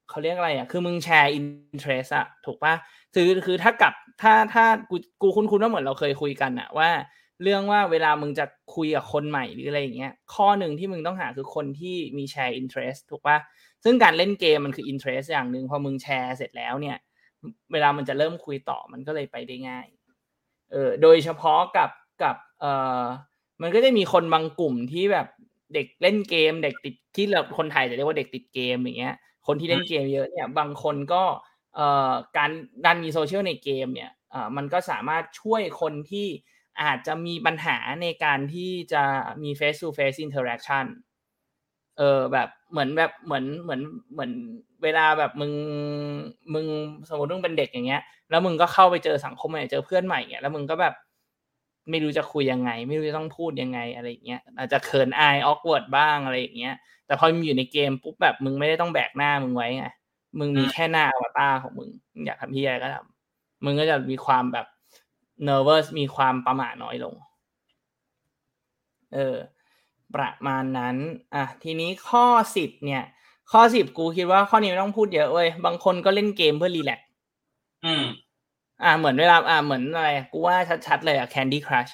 [0.10, 2.74] เขาเรียกอะไรอะ คือมึง share interest อะถูกปะ
[3.14, 6.90] คือคือถ้ากับถ้าถ้ากูกูคุ้นๆว่าเหมือนเราเคยคุยกันอะว่า
[7.44, 13.38] เรื่องว่าเวลามึงจะคุยกับคนใหม่หรืออะไรอย่างเงี้ย ข้อหนึ่งที่มึงต้องหาคือคนที่มี share interest ถูกปะ
[13.84, 16.98] ซึ่งการเล่นเกมมันคือ interest อย่างหนึ่งพอมึงแชร์เสร็จแล้วเนี่ย
[17.72, 19.88] เวลามันจะเริ่มคุยต่อมันก็เลยไปได้ง่าย
[20.72, 21.90] เออโดยเฉพาะกับ
[22.24, 23.04] กับเอ่อ
[23.62, 25.28] มันก็จะมีคนบางกลุ่มที่แบบ
[25.74, 29.16] เด็กเล่นเกม เด็กติดที่เราคนไทยจะเรียกว่าเด็กติดเกมอย่างเงี้ย
[29.48, 31.24] คนที่เล่นเกมเยอะเนี่ยบางคนก็
[31.76, 32.52] เอ่อการ
[32.86, 36.28] ดันมีโซเชียลในเกมเนี่ยเอ่ามันก็สามารถช่วยคนที่
[36.82, 39.04] อาจจะมีปัญหาในการที่จะ
[39.44, 40.86] มี face to face interaction
[41.98, 43.82] เออแบบเหมือนแบบเหมือนเหมือน
[44.14, 44.32] เหมือน
[44.84, 45.54] เวลาแบบมึง
[46.54, 46.66] มึง
[47.10, 50.94] สมมติมึงเป็นเด็กอย่างเงี้ย แล้วมึงก็เข้าไปเจอสังคมใหม่เจอเพื่อนใหม่เงี้ยแล้วมึงก็แบบ
[51.90, 59.86] ไม่รู้จะคุยยังไง ไม่รู้จะต้องพูดยังไงอะไรเงี้ยอาจจะเขินอาย awkward บ้างอะไรอย่างเงี้ย แต่พอมึงอยู่ในเกมปุ๊บแบบมึงไม่ได้ต้องแบกหน้ามึงไว้ไง
[60.40, 61.90] มึงมีแค่หน้าอวตารของมึง
[62.26, 64.68] อยากทำที่อะไรก็ทำมึงก็จะมีความแบบ
[65.48, 67.16] nervous มีความประหม่าน้อยลง
[69.14, 69.36] เออ
[70.16, 70.96] ประมาณนั้น
[71.36, 73.04] อะ ทีนี้ข้อสิบเนี่ย
[73.52, 77.08] ข้อสิบกูคิดว่าข้อนี้ไม่ต้องพูดเยอะเว้ย บางคนก็เล่นเกมเพื่อ relax
[77.86, 78.04] อืม
[78.84, 80.56] อ่าเหมือนเวลาอ่าเหมือนอะไรกูว่า
[80.88, 81.92] ชัดๆเลยอะ Candy Crush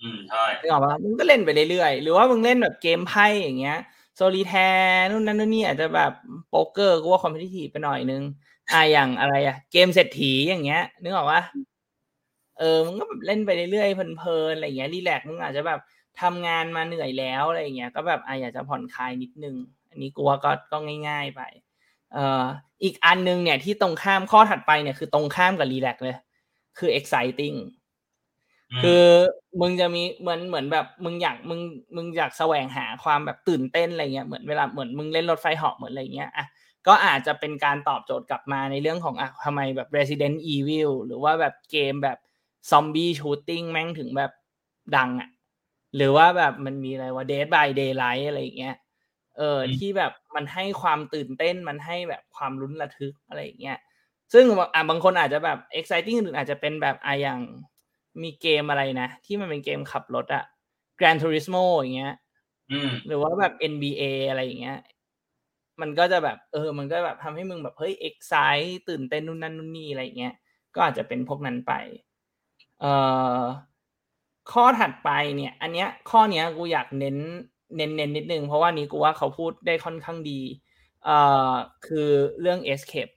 [0.00, 3.76] อืมใช่นึกออกปะมึงก็เล่นไปเรื่อยๆ หรือว่ามึงเล่นแบบเกมไพ่อย่างเงี้ย
[4.16, 6.12] Solitaire นู่นนั่นนู่นนี่อาจจะแบบ
[6.48, 8.22] โป๊กเกอร์กูว่า competitive ไปหน่อยนึง
[8.70, 11.42] อ่าอย่างอะไรอะ เกมเศรษฐีอย่างเงี้ย นึกออกปะ
[12.58, 15.80] เออมึงก็แบบเล่นไปเรื่อยๆเพลินๆอะไรเงี้ย relax มึงอาจจะแบบ
[16.20, 19.56] ทำงานมาเหนื่อยแล้วอะไรเงี้ย ก็แบบอะอยากจะผ่อนคลายนิดนึง
[19.90, 20.76] อันนี้กูว่าก็ก็
[21.08, 22.44] ง่าย ๆไปเอ่อ
[22.84, 26.16] อีกอันนึงเนี่ยที่ตรงข้ามข้อถัดไปเนี่ยคือตรงข้ามกับรีแลกซ์เลย
[26.78, 27.56] คือ exciting
[28.82, 29.04] คือ
[29.60, 31.60] มึงจะมีเหมือนเหมือนแบบมึงอยากมึง
[31.96, 36.46] มึงอยากแสวงหาความแบบตื่นเต้นอะไรเงี้ยเหมือนเวลาเหมือนมึงเล่นรถไฟเหาะเหมือนอะไรเงี้ยอะ
[36.86, 42.18] ก็อาจจะเป็นการตอบโจทย์กลับมาในเรื่องของอะทำไมแบบ Resident Evil หรือว่าแบบเกมแบบ
[42.70, 44.32] ซอมบี้ชูตติ้งแม่งถึงแบบ
[44.96, 45.30] ดังอะ
[45.96, 48.76] หรือว่าแบบมันมีอะไรว่า Dead by Daylight อะไรเงี้ย
[49.36, 53.78] เออที่แบบมันให้ความตื่นเต้นมันให้แบบความลุ้นระทึกอะไรเงี้ย
[54.32, 57.40] ซึ่งอะบางคนอาจจะแบบ exciting อื่นอาจจะเป็นแบบอะอย่าง
[58.22, 60.44] มีเกมอะไรนะ ที่มันเป็นเกมขับรถอะ
[60.98, 62.14] Gran Turismo อย่างเงี้ย
[63.06, 64.78] หรือว่าแบบ NBA อะไรอย่างเงี้ย
[65.80, 70.34] มันก็จะแบบเออ มันก็แบบทำให้มึงแบบเฮ้ย excite ตื่นเต้นนู่นนั่นนู่นนี่อะไรเงี้ย
[70.74, 71.72] ก็อาจจะเป็นพวกนั้นไป
[72.80, 72.92] เอ่
[73.40, 73.42] อ
[74.52, 77.16] ข้อถัดไปเนี่ย อันเนี้ย ข้อเนี้ยกูอยากเน้น
[77.76, 80.40] เน้นเน้นนิดนึง เพราะว่านี้กูว่าเขาพูดได้ค่อนข้างดี
[81.04, 81.16] เอ่
[81.50, 81.52] อ
[81.86, 82.08] คือ
[82.40, 83.12] เรื่อง escape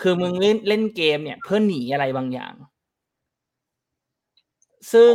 [0.00, 2.54] คือมึงเล่นเล่นเกมเนี่ย เพื่อหนีอะไรบางอย่าง
[4.92, 5.12] ซึ่ง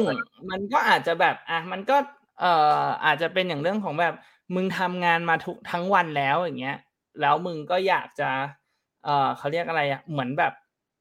[0.50, 1.98] มันก็อาจจะแบบอะมันก็
[2.40, 4.16] เอ่ออาจจะเป็นอย่างเรื่องของแบบ
[4.56, 6.78] มึงทำงานมาทุกทั้งวันแล้วอย่างเงี้ย
[7.22, 8.30] แล้วมึงก็อยากจะ
[9.06, 10.54] เอ่อเขาเรียกอะไรอะเหมือนแบบ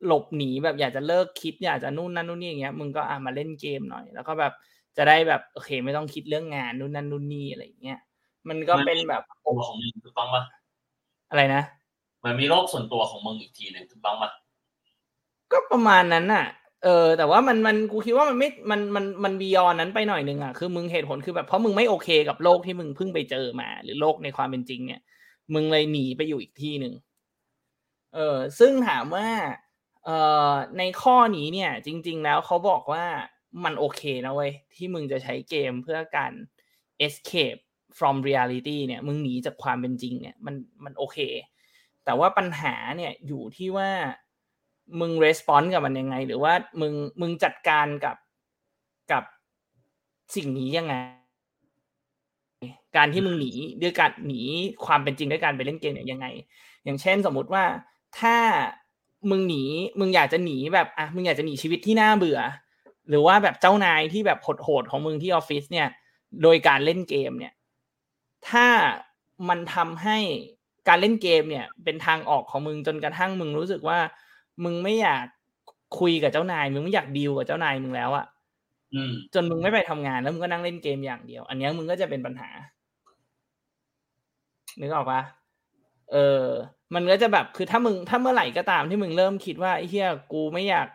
[0.06, 4.52] หลบหนีแบบอยากจะเลิกคิด อยากจะนู่นนั่นนู่นนี่อย่างเงี้ยมึงก็อะมาเล่นเกมหน่อย แล้วก็แบบ
[4.96, 8.00] จะได้แบบโอเค ไม่ต้องคิดเรื่องงานนู่นนั่นนู่นนี่อะไรอย่างเงี้ย
[8.48, 10.44] มันก็เป็นแบบตัวของมึงถูกต้องปะ
[11.30, 11.62] อะไรนะ
[12.24, 14.30] มันมีโลกส่วนตัวของมึงอีกทีหนึ่งถูกต้องปะ
[15.52, 16.46] ก็ประมาณนั้นน่ะ
[16.84, 25.00] เออ แต่ว่ามันมันกูคิดว่ามันไม่มันมันมันบียอนนั้นไปหน่อยนึงอะคือมึงเหตุผลคือแบบเพราะมึงไม่โอเคกับโลกที่มึงเพิ่งไปเจอมา หรือโลกในความเป็นจริง เนี่ย
[25.54, 26.94] มึงเลยหนีไปอยู่อีกที่หนึ่ง
[28.14, 29.28] เออซึ่งถามว่า
[30.04, 30.18] เอ่
[30.50, 33.04] อในข้อนี้เนี่ย จริง ๆ แล้วเขาบอกว่า
[33.64, 36.32] มันโอเคนะเว้ย ที่มึงจะใช้เกมเพื่อการ
[37.06, 37.60] escape
[37.98, 41.18] from reality เนี่ย มึงหนีจากความเป็นจริงเนี่ย มันมันโอเค
[42.04, 43.90] แต่ว่าปัญหาเนี่ยอยู่ที่ว่า
[45.00, 48.16] มึงรีสปอนส์กับมันยังไง หรือว่ามึงมึงจัดการกับ
[49.12, 49.24] กับ
[50.36, 50.94] สิ่งนี้ยังไง
[52.96, 54.40] การที่มึงหนีด้วยการหนี
[54.86, 56.26] ความเป็นจริงด้วยการไปเล่นเกมเนี่ยยังไง
[56.84, 57.64] อย่างเช่นสมมุติว่า
[58.20, 58.36] ถ้า
[59.30, 59.62] มึงหนี
[60.00, 62.40] มึงอยากจะหนีแบบอะมึงอยากจะหนีชีวิตที่น่าเบื่อ
[63.08, 65.88] หรือว่าแบบเจ้านายที่แบบโหดๆของมึงที่ออฟฟิศเนี่ย
[66.42, 67.54] โดยการเล่นเกมเนี่ย
[68.48, 68.66] ถ้า
[69.48, 70.18] มันทำให้
[70.88, 73.98] การเล่นเกมเนี่ย เป็นทางออกของมึงจนกระทั่งมึงรู้สึกว่า
[74.64, 75.24] มึงไม่อยาก
[76.00, 78.26] คุยกับเจ้านาย มึงไม่อยากดีลกับเจ้านายมึงแล้วอะ
[78.94, 82.50] อืมจนมึงไม่ไปทำงานแล้วมึงก็นั่งเล่นเกมอย่างเดียว อันเนี้ยมึงก็จะเป็นปัญหา
[84.80, 85.20] นึกออกปะ
[86.12, 86.44] เออ
[86.94, 90.88] มันก็จะแบบคือถ้ามึงถ้าเมื่อไหร่ก็ตามที่มึงเริ่มคิดว่าไอ้เหี้ยกูไม่อยาก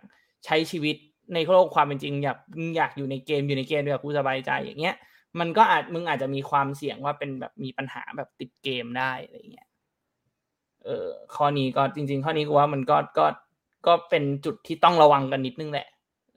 [0.46, 0.96] ใช้ชีวิต
[1.34, 2.38] ในโลกความเป็นจริงอยาก
[2.78, 4.96] อยากอยู่ในเกมอยู่ในเกมเดียวกูสบายใจอย่างเงี้ย
[5.40, 9.68] มันก็อาจมึงอาจจะมีความเสี่ยงว่าเป็นแบบมีปัญหาแบบติดเกมได้อะไรเงี้ย
[10.86, 13.26] เออข้อนี้ก็จริง ๆ ข้อนี้กูว่ามันก็ก็
[13.88, 15.88] ก็เป็นจุดที่ต้องระวังกันนิดนึงแหละ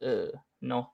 [0.03, 0.25] เออ
[0.69, 0.85] เนาะ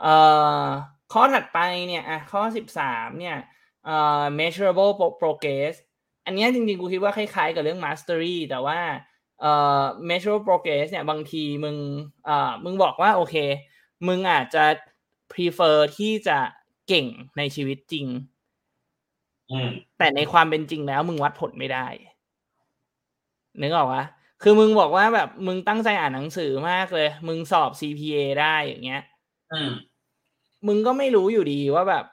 [0.00, 0.14] เอ่
[0.62, 0.64] อ
[1.12, 3.36] ข้อถัดไปเนี่ยอะข้อสิบสามเนี่ย
[3.84, 5.74] เอ่อ measurable progress
[6.26, 8.78] อันเนี้ยจริงๆ กูคิดว่าคล้ายๆ กับเรื่อง mastery แต่ว่า
[9.40, 11.76] เอ่อ measurable progress เนี่ยบางทีมึง
[12.26, 13.36] เอ่อมึงบอกว่าโอเค
[14.08, 14.64] มึงอาจจะ
[15.32, 16.38] prefer ที่จะ
[16.88, 17.06] เก่ง
[17.38, 18.06] ในชีวิตจริง
[19.50, 21.86] อืมแต่ในความเป็นจริงแล้ว มึงวัดผลไม่ได้
[23.62, 24.04] นึกออกวะ
[24.42, 29.02] คือมึงบอกว่าแบบมึงตั้งใจอ่านหนังสือมากเลย มึงสอบ CPA ได้อย่างเงี้ย
[29.52, 29.70] อืม
[30.66, 32.04] มึงก็ไม่รู้อยู่ดีว่าแบบ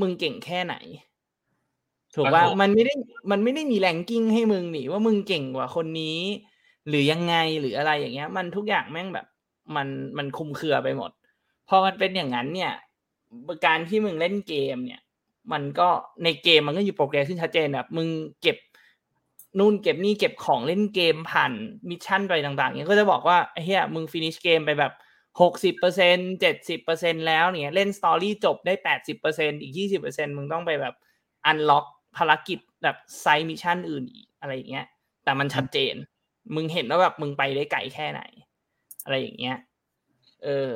[0.00, 0.74] มึงเก่งแค่ไหน
[2.14, 2.94] ถูกว่าครับผมมันไม่ได้
[3.30, 6.18] มันไม่ได้มีแรงกิ้งให้มึงหนิว่ามึงเก่งกว่าคนนี้
[6.88, 9.26] หรือยังไงหรืออะไรอย่างเงี้ย มันทุกอย่างแม่งแบบ
[9.76, 11.10] มันมันคุมเครือไปหมด
[11.68, 12.72] พอมันเป็นอย่างนั้นเนี่ย
[13.66, 15.00] การที่มึงเล่นเกมเนี่ย
[15.52, 15.88] มันก็
[16.24, 18.08] ในเกมมันก็อยู่ progress ขึ้นชัดเจนแบบมึง
[18.42, 18.56] เก็บ
[19.58, 21.52] นู่นเก็บนี่เก็บของเล่นเกมผ่าน
[21.88, 24.92] mission ไปต่างๆเนี้ยก็จะบอกว่าเฮียมึง finish เกมไปแบบ
[25.40, 30.94] หกสิบเปอร์เซ็นเจ็ดสิบเปอร์เซ็นแล้วเนี่ยเล่น story จบได้แปดสิบเปอร์เซ็นอีกยี่สิบเปอร์เซ็นมึงต้องไปแบบ
[31.46, 34.86] unlock ภารกิจแบบ side mission อื่นอีกอะไรอย่างเงี้ย
[35.24, 35.94] แต่มันชัดเจน
[36.54, 38.22] มึงเห็นว่าแบบมึงไปได้ไกลแค่ไหน
[39.04, 39.56] อะไรอย่างเงี้ย
[40.44, 40.72] เออ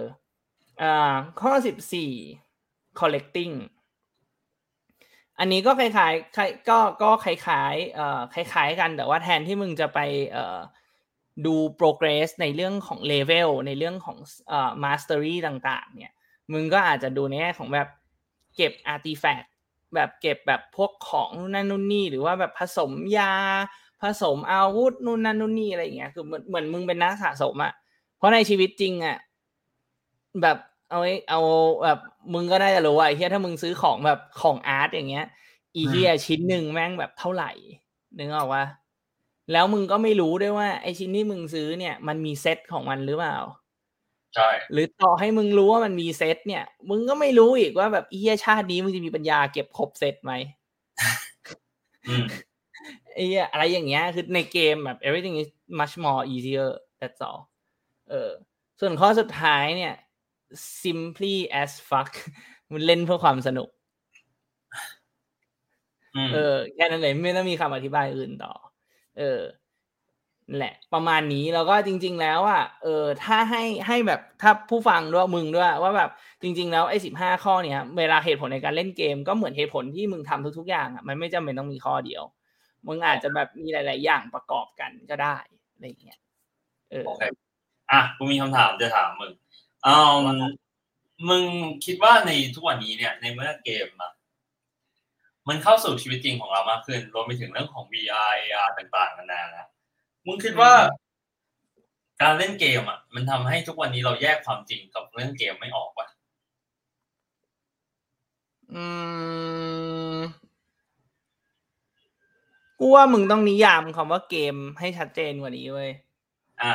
[0.82, 2.12] อ่า ข้อสิบสี่
[3.00, 3.54] collecting
[5.38, 10.00] อันนี้ก็คล้ายๆคล้ายก็ก็คล้ายๆเอ่อคล้ายๆกันแต่ว่าแทนที่มึงจะไป
[10.32, 10.58] เอ่อ
[11.46, 14.18] ดู progress ในเรื่องของ level ในเรื่องของ
[14.48, 16.14] เอ่อ mastery ต่างๆ เนี่ย
[16.52, 17.88] มึงก็อาจจะดูในแง่ของแบบ
[18.56, 19.46] เก็บ artifact
[19.94, 23.34] แบบเก็บแบบพวกของนู่นนั่นนู่นนี่ หรือว่าแบบผสมยา
[24.02, 27.72] ผสมอาวุธนู่นนั่นนู่นนี่อะไรอย่างเงี้ยคือเหมือนเหมือนมึงเป็นนักสะสมอะ
[28.16, 29.16] เพราะในชีวิตจริงอะ
[30.42, 30.58] แบบ
[30.90, 31.40] เอาเอา
[31.84, 31.98] แบบ
[32.34, 35.26] มึงก็ได้จะรู้ว่าไอเฮียถ้ามึงซื้อของแบบของอาร์ตอย่างเงี้ย
[35.76, 37.50] อีเฮียชิ้นหนึ่งแม่งแบบเท่าไหร่
[38.18, 38.64] นึกออกว่า
[39.52, 43.36] แล้วมึงก็ไม่รู้ด้วยว่าไอชิ้นที่มึงซื้อเนี่ย มันมีเซ็ตของมันหรือเปล่า
[44.36, 50.32] ใช่หรือต่อให้มึงรู้ว่ามันมีเซตเนี่ย มึงก็ไม่รู้อีกว่าแบบอีเฮียชาตินี้มึงจะมีปัญญาเก็บครบเซตไหม
[52.08, 52.26] อืม
[53.14, 56.68] ไอ้เหี้ยอะไรอย่างเงี้ยคือในเกมแบบ everything is much more easier
[57.00, 57.40] that's all
[58.10, 58.30] เออ
[58.80, 59.94] ส่วนข้อสุดท้ายเนี่ย
[60.82, 62.12] simply as fuck
[62.72, 63.68] มันเล่นเพื่อความสนุก
[66.16, 68.52] อืมเออแค่นั้นเลยไม่ต้องมีคำอธิบายอื่นต่อ
[69.18, 69.65] เออนั่น
[70.54, 76.10] แหละประมาณนี้แล้วก็จริง ๆ แล้วอะเออถ้าให้ให้แบบถ้าผู้ฟังด้วยมึงด้วยว่าแบบ
[76.42, 82.22] จริง ๆ แล้วไอ้สิบห้าข้อเนี้ยเวลาเหตุผลในการเล่นเกมก็เหมือนเหตุผลที่มึงทำทุกๆอย่างอะมันไม่จำเป็นต้องมีข้อเดียว
[82.86, 85.36] มึงอาจจะแบบมีหลาย ๆ อย่างประกอบกันก็ได้
[85.74, 86.18] อะไรอย่างเงี้ย
[86.90, 87.22] เออโอเค
[87.92, 89.32] อะกูมีคำถามจะถามมึง
[89.86, 89.94] อื
[90.36, 90.40] ม
[91.28, 91.44] มึง
[91.84, 94.12] คิดว่าในทุกวันนี้เนี่ย ในเมื่อเกมอะ
[95.48, 99.66] มันเข้าสู่ชีวิตจริงของเรามากขึ้นรวมไปถึงเรื่องของ VR AR ต่างๆนานานะ
[100.26, 100.72] มึงคิดว่า
[102.22, 106.06] การเล่นเกมอะ มันทำให้ทุกวันนี้เราแยกความจริงกับเรื่องเกมไม่ออกว่ะ
[108.74, 108.84] อื
[110.16, 110.18] ม
[112.78, 115.90] กูว่ามึงต้องนิยามคำว่าเกมให้ชัดเจนกว่านี้เว้ย
[116.62, 116.74] อะ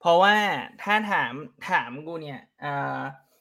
[0.00, 0.34] เพราะว่า
[0.82, 1.32] ถ้าถาม
[1.70, 3.00] ถามกูเนี่ยอ่า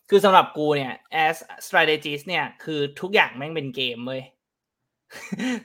[0.09, 0.93] คือสำหรับกูเนี่ย
[1.25, 4.23] as strategist เนี่ย คือทุกอย่างแม่งเป็นเกมเว้ย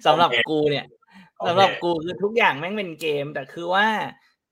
[0.06, 0.97] สำหรับกูเนี่ยโอเค
[1.46, 3.86] สำหรับกูคือทุกอย่างแม่งเป็นเกม แต่คือว่า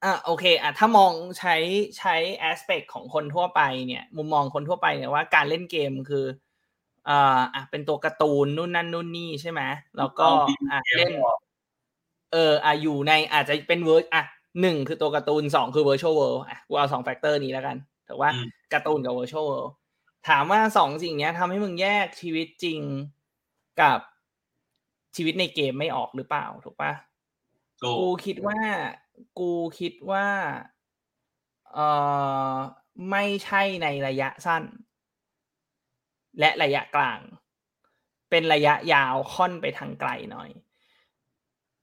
[0.04, 1.54] อะโอเคอะถ้ามองใช้
[1.98, 2.14] ใช้
[2.50, 6.24] aspect ของคนทั่วไปเนี่ย มุมมองคนทั่วไปเนี่ยว่าการเล่นเกมคือ
[7.08, 9.62] อ่าอะเป็นตัวการ์ตูนนู่นนั่นนู่นนี่ใช่ไหม
[9.96, 10.28] แล้วก็
[10.70, 11.10] อะเล่น
[12.32, 14.22] เอออะอยู่ในอาจจะเป็นเวอร์อะ
[14.60, 19.70] หนึ่งคือตัวการ์ตูนสองคือ virtual world อะกูเอาสอง factor นี้แล้วกันแต่ว่าอืมการ์ตูนกับ virtual world
[20.28, 22.80] ถามว่าสองสิ่งเนี้ยทำให้มึงแยกชีวิตจริง
[23.80, 23.98] กับ
[25.16, 26.92] ชีวิตในเกมไม่ออกหรือเปล่าถูกปะ
[27.82, 28.60] ถูกกูคิดว่า
[29.38, 30.26] กูคิดว่า
[31.72, 31.88] เอ่
[32.52, 32.54] อ
[33.10, 34.64] ไม่ใช่ในระยะสั้น
[36.40, 37.20] และระยะกลาง
[38.30, 40.50] เป็นระยะยาวค่อนไปทางไกลหน่อย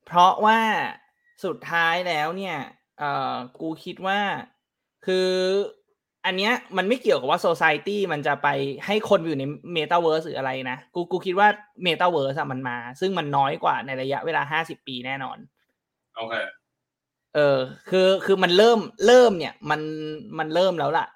[0.06, 0.60] เพราะว่า
[1.46, 2.58] สุดท้ายแล้วเนี่ย
[3.00, 4.20] เอ่อกูคิดว่า
[5.06, 5.30] คือ
[6.26, 8.48] อันเนี้ยมันไม่เกี่ยวกับว่า society มันจะไป
[8.86, 9.44] ให้คนอยู่ใน
[9.76, 11.48] metaverse หรืออะไรนะ กูกูคิดว่า
[11.86, 15.38] metaverse อะมันมา ซึ่งมันน้อยกว่าในระยะเวลาห้าสิบปีแน่นอน
[16.16, 16.34] โอเค
[17.36, 17.60] เออ
[17.90, 19.82] คือคือมันเริ่มเริ่มเนี่ยมัน
[20.40, 21.08] มันเริ่มแล้วล่ะ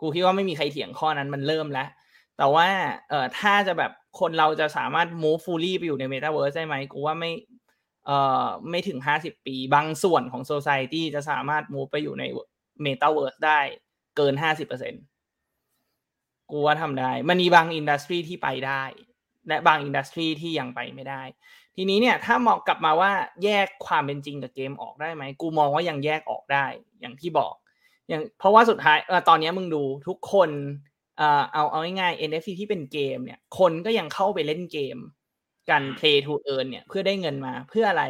[0.00, 1.88] กูคิดว่าไม่มีใครเถียงข้อนั้นมันเริ่มแล้ว
[2.38, 2.68] แต่ว่า
[3.08, 7.30] เออถ้าจะแบบคนเราจะสามารถ move fully ไปอยู่ใน metaverse ได้ไหมกูว่าไม่
[8.06, 12.24] เอ่อไม่ถึงห้าสิบปี บางส่วนของ society จะสามารถ move ไปอยู่ใน
[12.86, 13.60] metaverse ได้
[14.16, 14.94] เกินห้าสิบเปอร์เซ็น
[16.50, 18.82] กูว่าทำได้ มันมีบางอินดัสทรีที่ไปได้
[19.48, 21.22] และบางอินดัสทรีที่ยังไปไม่ได้
[21.76, 23.12] ทีนี้เนี่ยถ้ามองกลับมาว่า
[23.44, 26.66] แยกความเป็นจริงกับเกมออกได้ไหม กูมองว่ายังแยกออกได้
[27.00, 27.54] อย่างที่บอก
[28.08, 30.50] อย่างเพราะว่าสุดท้ายเออตอนนี้มึงดูทุกคน
[31.16, 34.96] เอ่อเอาเอาง่ายๆ NFT ที่เป็นเกมเนี่ย คนก็ยังเข้าไปเล่นเกม
[35.70, 38.04] กัน play to earn เนี่ยเพื่อได้เงินมาเพื่ออะไร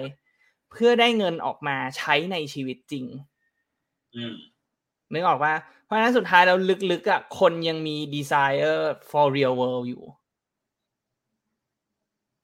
[0.73, 3.07] เพื่อได้เงินออกมาใช้ในชีวิตจริง
[4.15, 4.35] อืม
[5.13, 5.53] นึกออกว่า
[5.85, 6.59] เพราะฉะนั้นสุดท้ายแล้ว
[6.91, 10.03] ลึกๆอะคนยังมี desire for real world อยู่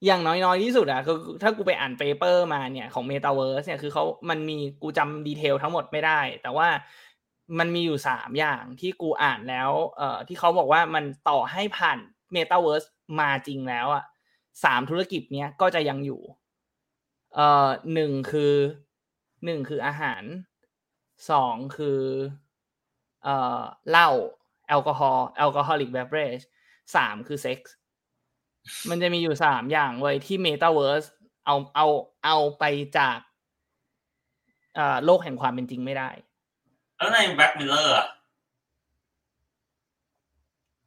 [0.05, 6.67] อย่างน้อยๆที่สุดอะคือถ้ากูไปอ่าน paper มาเนี่ยของ Metaverse เนี่ยคือเขามันมีกูจำ detail ทั้งหมดไม่ได้ แต่ว่า
[7.59, 11.97] มันมีอยู่สามอย่างที่กูอ่านแล้ว เอ่อที่เขาบอกว่ามันต่อให้ผ่าน
[12.35, 12.87] Metaverse
[13.19, 14.03] มาจริงแล้วอะ
[14.63, 16.21] สามธุรกิจเนี้ยก็จะยังอยู่
[17.35, 18.53] เอ่อหนึ่งคือ
[19.45, 20.23] หนึ่งคืออาหาร
[21.29, 21.99] สองคือ
[23.23, 24.09] เอ่อเหล้า
[24.67, 26.39] แอลกอฮอล์ alcoholic beverage
[26.95, 27.75] สามคือเซ็กส์
[28.89, 31.03] มันจะมีอยู่สามอย่างเว้ยที่เมตาเวิร์ส
[31.45, 31.87] เอาเอา
[32.25, 32.63] เอาไป
[32.97, 33.17] จาก
[34.77, 36.09] อ่าโลกแห่งความเป็นจริงไม่ได้
[36.97, 38.07] แล้วใน Black Mirror อะ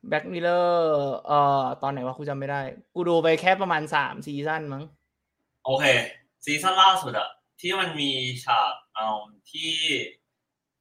[0.09, 2.61] Black Mirror เอ่อตอนไหนวะกูจำไม่ได้
[2.95, 4.85] กูดูไปแค่ประมาณสาม season มั้ง
[5.64, 5.85] โอเค
[6.44, 7.29] season ล่าสุดอะ
[7.61, 8.11] ที่มันมี
[8.45, 9.09] ฉากเอา
[9.51, 9.73] ที่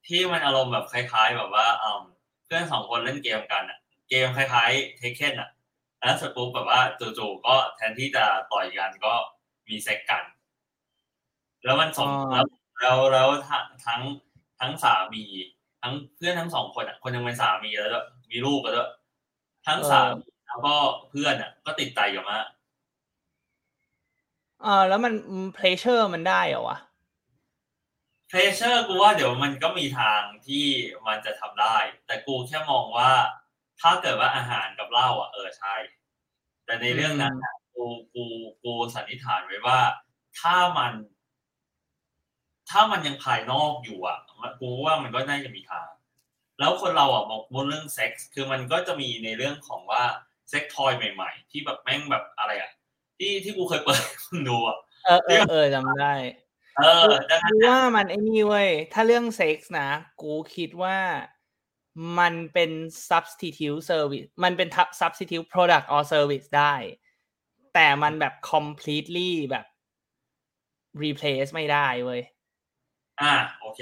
[0.08, 2.02] ที่มันอารมณ์แบบคล้าย ๆ แบบว่าเอม
[2.46, 5.50] เพื่อนสองคนเล่นเกมกันอะเกมคล้ายๆเทคเคนอะ
[6.00, 9.14] แล้วเสร็จปุ๊บแบบว่าจู่ๆก็แทนที่จะต่อยกันก็
[9.68, 10.24] มีเซ็กกัน
[11.64, 12.48] แล้วมันสมอ๋อแล้ว
[12.82, 14.02] แล้วแล้วทั้งทั้ง
[14.60, 15.24] ทั้งสามี
[15.82, 18.90] ทั้งเพื่อนทั้งสองคนอะ คนหนึงเป็นสามีแล้วด้วยมีลูกแล้วด้วย
[19.68, 20.76] ทั้งสามีแล้วก็
[21.10, 22.46] เพื่อนอะ ก็ติดใจกับมาก
[24.62, 25.14] เออแล้วมัน
[25.54, 26.78] pleasure มันได้เหรอวะ
[28.32, 30.65] pleasure กูว่าเดี๋ยวมันก็มีทางที่
[31.08, 33.12] มันจะทำได้ แต่กูแค่มองว่า
[33.82, 35.76] ถ้าเกิดว่าอาหารกับเหล้าอะเออใช่
[36.65, 38.24] แต่ในเรื่องนั้นอะกูกู
[38.63, 39.80] กูสันนิษฐานไว้ว่า
[40.39, 40.94] ถ้ามัน
[42.70, 44.17] ถ้ามันยังภายนอกอยู่อะ
[44.62, 45.89] กูว่ามันก็น่าจะมีทาง
[46.60, 50.04] แล้วคนเราอะมองมองเรื่องเซ็กส์คือมันก็จะมีในเรื่องของว่า
[50.50, 52.72] เซ็กทอยใหม่ ๆ ที่แบบแม่งแบบอะไรอะ
[53.17, 56.13] ที่ที่กูเคยเปิดให้มึงดูอะเออเออเออจำได้
[56.78, 59.90] เออดังนั้นกูว่ามันไอ้นี่เว้ย ถ้าเรื่องเซ็กส์นะ
[60.22, 60.98] กูคิดว่า
[62.20, 62.72] มันเป็น
[63.10, 64.70] substitute service มันเป็น
[65.02, 66.74] substitute product or service ได้
[67.74, 69.66] แต่มันแบบ completely แบบ
[71.04, 72.22] replace ไม่ได้เว้ย
[73.22, 73.82] อ่า โอเค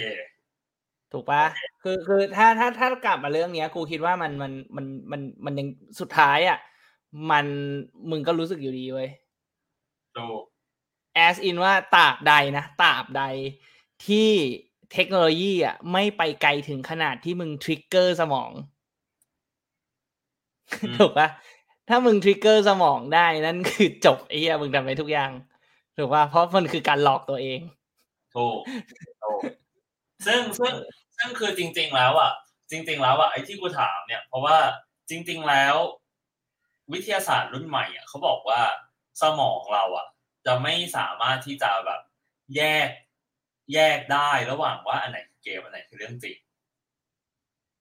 [1.11, 1.43] ถูกปะ
[1.83, 5.67] คือคือถ้าถ้าถ้ากลับมาเรื่องเนี้ย กูคิดว่ามันมันมันมันมันยัง
[5.99, 6.59] สุดท้ายอะ
[7.31, 7.45] มัน
[8.09, 9.09] มึงก็รู้สึกอยู่ดีเว้ย
[10.17, 10.25] ดู
[11.25, 13.23] as in ว่าตราบใดนะตราบใด
[14.07, 14.29] ที่
[14.93, 18.51] เทคโนโลยีอะไม่ไปไกลถึงขนาดที่มึง trigger สมอง
[20.83, 21.29] อืมถูกปะ
[21.89, 25.31] ถ้ามึง trigger สมองได้นั่นคือจบไอ้เหี้ยมึงทำไปทุกอย่าง
[25.97, 27.59] ถูกปะเพราะมันคือการหลอกตัวเอง
[28.35, 28.59] ถูก
[29.23, 29.39] ถูก
[30.25, 30.73] ซึ่งซึ่ง
[31.17, 32.31] ซึ่งคือจริง ๆ แล้วอะ
[32.71, 34.57] จริง ๆ แล้วอะไอ้ที่กูถามเนี่ย เพราะว่า
[35.09, 35.75] จริง ๆ แล้ว
[36.93, 38.61] วิทยาศาสตร์รุ่นใหม่อะเขาบอกว่า
[39.21, 40.07] สมองเราอะ
[40.45, 42.01] จะไม่สามารถที่จะแบบ
[42.55, 42.89] แยก
[43.73, 46.37] แยกได้ระหว่างว่าอันไหนคือเกมอันไหนคือเรื่องจริง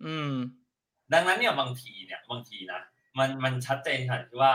[0.04, 0.32] อืม
[1.12, 2.80] ดังนั้นเนี่ยบางทีเนี่ย บางทีนะ
[3.18, 4.54] มันมันชัดเจนขนาดที่ว่า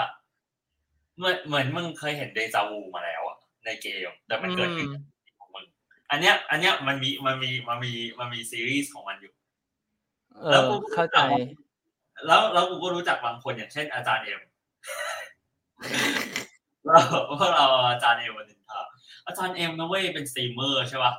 [1.18, 5.66] เหมือนเหมือนมึงเคยเห็นเดจาวูมาแล้วอะในเกม แต่มันเกิดขึ้นกับชีวิตของมึง
[6.12, 9.34] อันเนี้ย อันเนี้ยมันมีมันมีมันมีมันมีซีรีส์ของมันอยู่
[10.42, 11.18] เอแล้วอกูก็เข้าใจ
[12.28, 14.42] แล้วแล้วกูก็รู้จักบางคนอย่างเช่นอาจารย์เอ็ม
[16.86, 17.02] เรา
[17.40, 18.80] พวกเราอาจารย์เอ็มวันนินทา
[19.28, 21.14] อาจารย์เอ็มนะเว้ยเป็นสตรีมเมอร์ใช่ป่ะ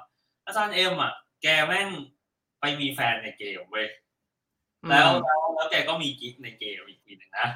[0.46, 1.88] อาจารย์เอ็มอะ แกแม่ง
[2.61, 3.87] ไปมีแฟนในเกมเว้ย
[4.90, 7.48] แล้วแล้วแล้วแกก็มีกิ๊กในเกมอีกทีหนึ่งนะ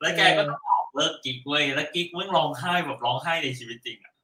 [0.00, 4.14] แล้วแกก็ต้องออกเลิกกิ๊กเว้ยแล้วกิ๊กมึงร้องไห้แบบร้องไห้ในชีวิตจริงอะ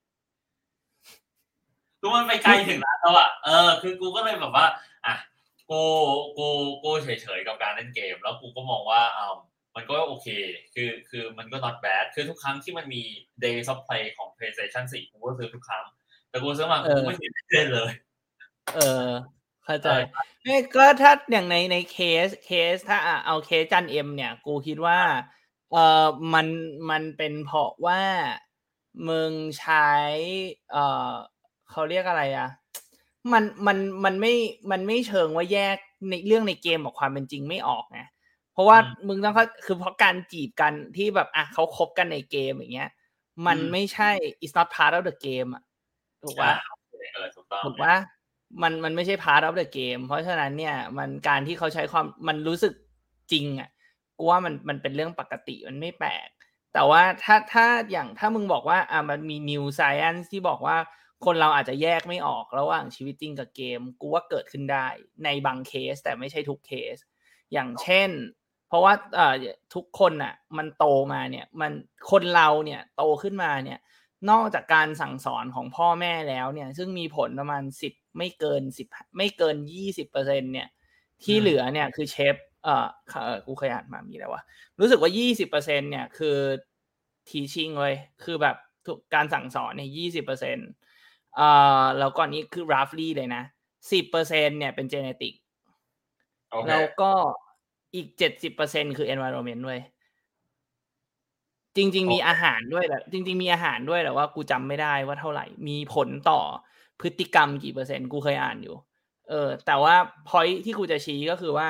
[2.01, 4.67] คือมันไปไกลถึงนั้นแล้วอะเออ คือกูก็เลยแบบว่า
[5.07, 5.15] อะ
[5.71, 5.83] กู
[6.39, 6.49] กู
[6.83, 9.37] กูเฉยๆกับการเล่นเกม แล้วกูก็มองว่าอ่า
[9.77, 10.29] มันก็โอเค
[10.75, 13.03] คือคือมันก็ not bad คือทุกครั้งที่มันมี
[13.45, 15.85] days of play ของ PlayStation 4กูก็ซื้อทุกครั้ง
[16.31, 17.91] แต่กูซื้อมากูไม่เห็นเล่นเลย
[18.75, 19.09] เออ
[19.65, 20.01] เข้าใจเออ
[20.43, 25.01] ไม่ก็ถ้าอย่างในในเคสเคสถ้าอะเอาเคสจันเอ็มเนี่ย กูคิดว่า
[25.73, 26.47] เออมัน
[26.91, 28.01] มันเป็นเพราะว่า
[29.09, 29.89] มึงใช้
[30.73, 30.77] เอ
[31.11, 31.13] อ
[31.71, 32.49] เขาเรียกอะไรอะ
[33.33, 34.35] มันมันมันไม่
[34.71, 35.77] มันไม่เชิงว่าแยก
[36.09, 38.20] ในเรื่องในเกมกับความเป็นจริงไม่ออกไงเพ
[38.61, 42.91] ราะว่าอืมมึงต้องเข้าคือเพราะการจีบกันที่แบบอะเขาคบกันในเกมอย่างเงี้ย
[43.47, 44.11] มันอืมไม่ใช่
[44.43, 45.63] it's not part of the game อะ
[46.23, 46.53] ถูกปะ
[47.13, 47.95] เออถูกต้องถูกว่า
[48.63, 52.73] มันมันไม่ใช่ part of the game เพราะฉะนั้นเนี่ย มันการที่เขาใช้ความมันรู้สึก
[53.33, 53.71] จริงอะ
[54.19, 56.29] กูว่ามันมันเป็นเรื่องปกติมันไม่แปลก
[56.73, 60.77] แต่ว่าถ้าถ้าอย่างถ้ามึงบอกว่าอะมันมี new science ที่บอกว่า
[61.25, 64.87] คนเราอาจจะแยกไม่ออกระหว่างชีวิตจริงกับเกม กูว่าเกิดขึ้นได้
[65.25, 66.97] ในบางเคสแต่ไม่ใช่ทุกเคส
[67.53, 68.11] อย่างเช่น
[68.71, 69.35] เพราะว่าเอ่อ
[69.75, 71.73] ทุกคนอะ มันโตมาเนี่ย มัน
[72.11, 73.79] คนเราเนี่ยโตขึ้นมาเนี่ย
[74.31, 80.69] นอกจากการสั่งสอนของพ่อแม่แล้วเนี่ย ซึ่งมีผลประมาณสิบไม่เกินสิบไม่เกินยี่สิบเปอร์เซ็นเนี่ย
[81.25, 84.43] ที่เหลือเนี่ยคือเชฟเอ่อเอ่อกูเคยอ่านมามีอะไรวะ
[84.81, 86.37] รู้สึกว่ายี่สิบเปอร์เซ็นเนี่ยคือ
[87.31, 87.95] teaching เลย
[88.25, 88.57] คือแบบ
[88.87, 90.59] ทุกการสั่งสอนเนี่ยยี่สิบเปอร์เซ็น
[91.37, 91.49] เอ่
[91.81, 93.43] อแล้วก่อนนี้คือ roughly เลยนะ
[93.93, 95.35] สิบเปอร์เซ็นเนี่ยเป็น genetic
[96.51, 97.13] โอเคแล้วก็
[97.95, 99.81] อีกเจ็ดสิบเปอร์เซ็นคือ environment เว้ย
[101.77, 106.41] จริง ๆ มีอาหารด้วยแหละจริง ๆ มีอาหารด้วยแต่ว่ากูจำไม่ได้ว่าเท่าไหร่ มีผลต่อ
[107.01, 108.77] พฤติกรรมกี่เปอร์เซ็นต์กูเคยอ่านอยู่
[109.29, 109.95] เออ แต่ว่า
[110.29, 111.69] พอยที่กูจะชี้ก็คือว่า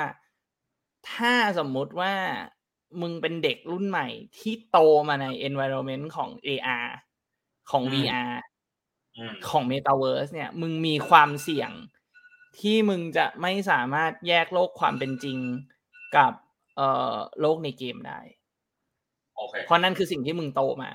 [1.12, 2.12] ถ้าสมมุติว่า
[3.00, 4.08] มึงเป็นเด็กรุ่นใหม่
[4.38, 6.88] ที่โตมาใน environment ของ AR
[7.70, 8.32] ของ VR
[9.48, 11.70] ของ Metaverse เนี่ย มึงมีความเสี่ยง
[12.60, 15.38] ที่มึงจะไม่สามารถแยกโลกความเป็นจริง
[16.16, 16.32] กับ
[16.76, 18.20] เอ่อโลกในเกมได้
[19.36, 20.90] โอเคเพราะนั่นคือสิ่งที่มึงโตมา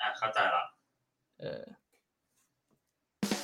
[0.00, 0.64] อะเข้าใจละ
[1.40, 1.62] เออ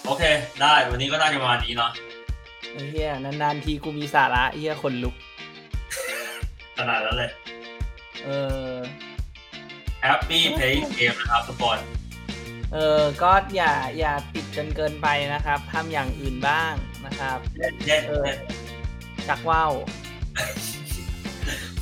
[0.07, 0.23] โอเค
[0.61, 1.91] ได้วันนี้ก็น่าจะประมาณนี้เนาะ
[2.73, 5.15] ไอ้เฮียนานๆทีกูมีสาระเฮียคนลุก
[6.77, 7.31] ขนาดนั้นเลย
[8.25, 8.29] เอ
[8.71, 8.75] อ
[10.05, 11.79] Happy Playing Game นะครับทุกคน
[12.73, 16.73] เออก็อย่าอย่าติดจนเกินไปนะครับทำอย่างอื่นบ้าง
[17.07, 18.39] นะครับเล่นเล่นเออเล่น
[19.29, 19.73] ชักว่าว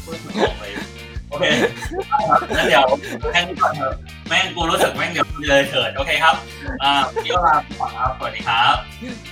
[0.04, 0.72] พูดตรงเลย
[1.30, 1.44] โอเค
[2.56, 2.86] งั้นเดี๋ยว
[3.32, 3.94] แค่นี้ก่อนเถอะ
[4.28, 6.34] แม่งกูรู้สึกแม่งเดี๋ยวเลยเถิดโอเคครับ
[6.82, 6.92] อ่า
[7.22, 8.74] พี่ก็ลาไปก่อนครับสวัสดีครับ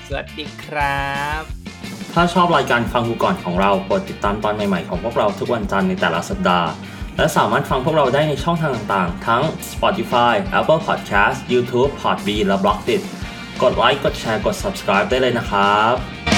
[0.09, 1.05] สวัสดีครั
[1.41, 1.43] บ
[2.14, 6.68] ถ้าชอบรายการฟังกูก่อนของเรากดติดตามตอนใหม่ๆของพวกเราทุกวันจันทร์ในแต่ละสัปดาห์
[7.16, 13.03] และสามารถฟังพวกเราได้ในช่องทางต่างๆ ทั้ง Spotify, Apple Podcast, YouTube, Podbean และ b l o g d i t
[13.62, 16.34] กดไลค์กดแชร์กด subscribe ได้เลยนะครับ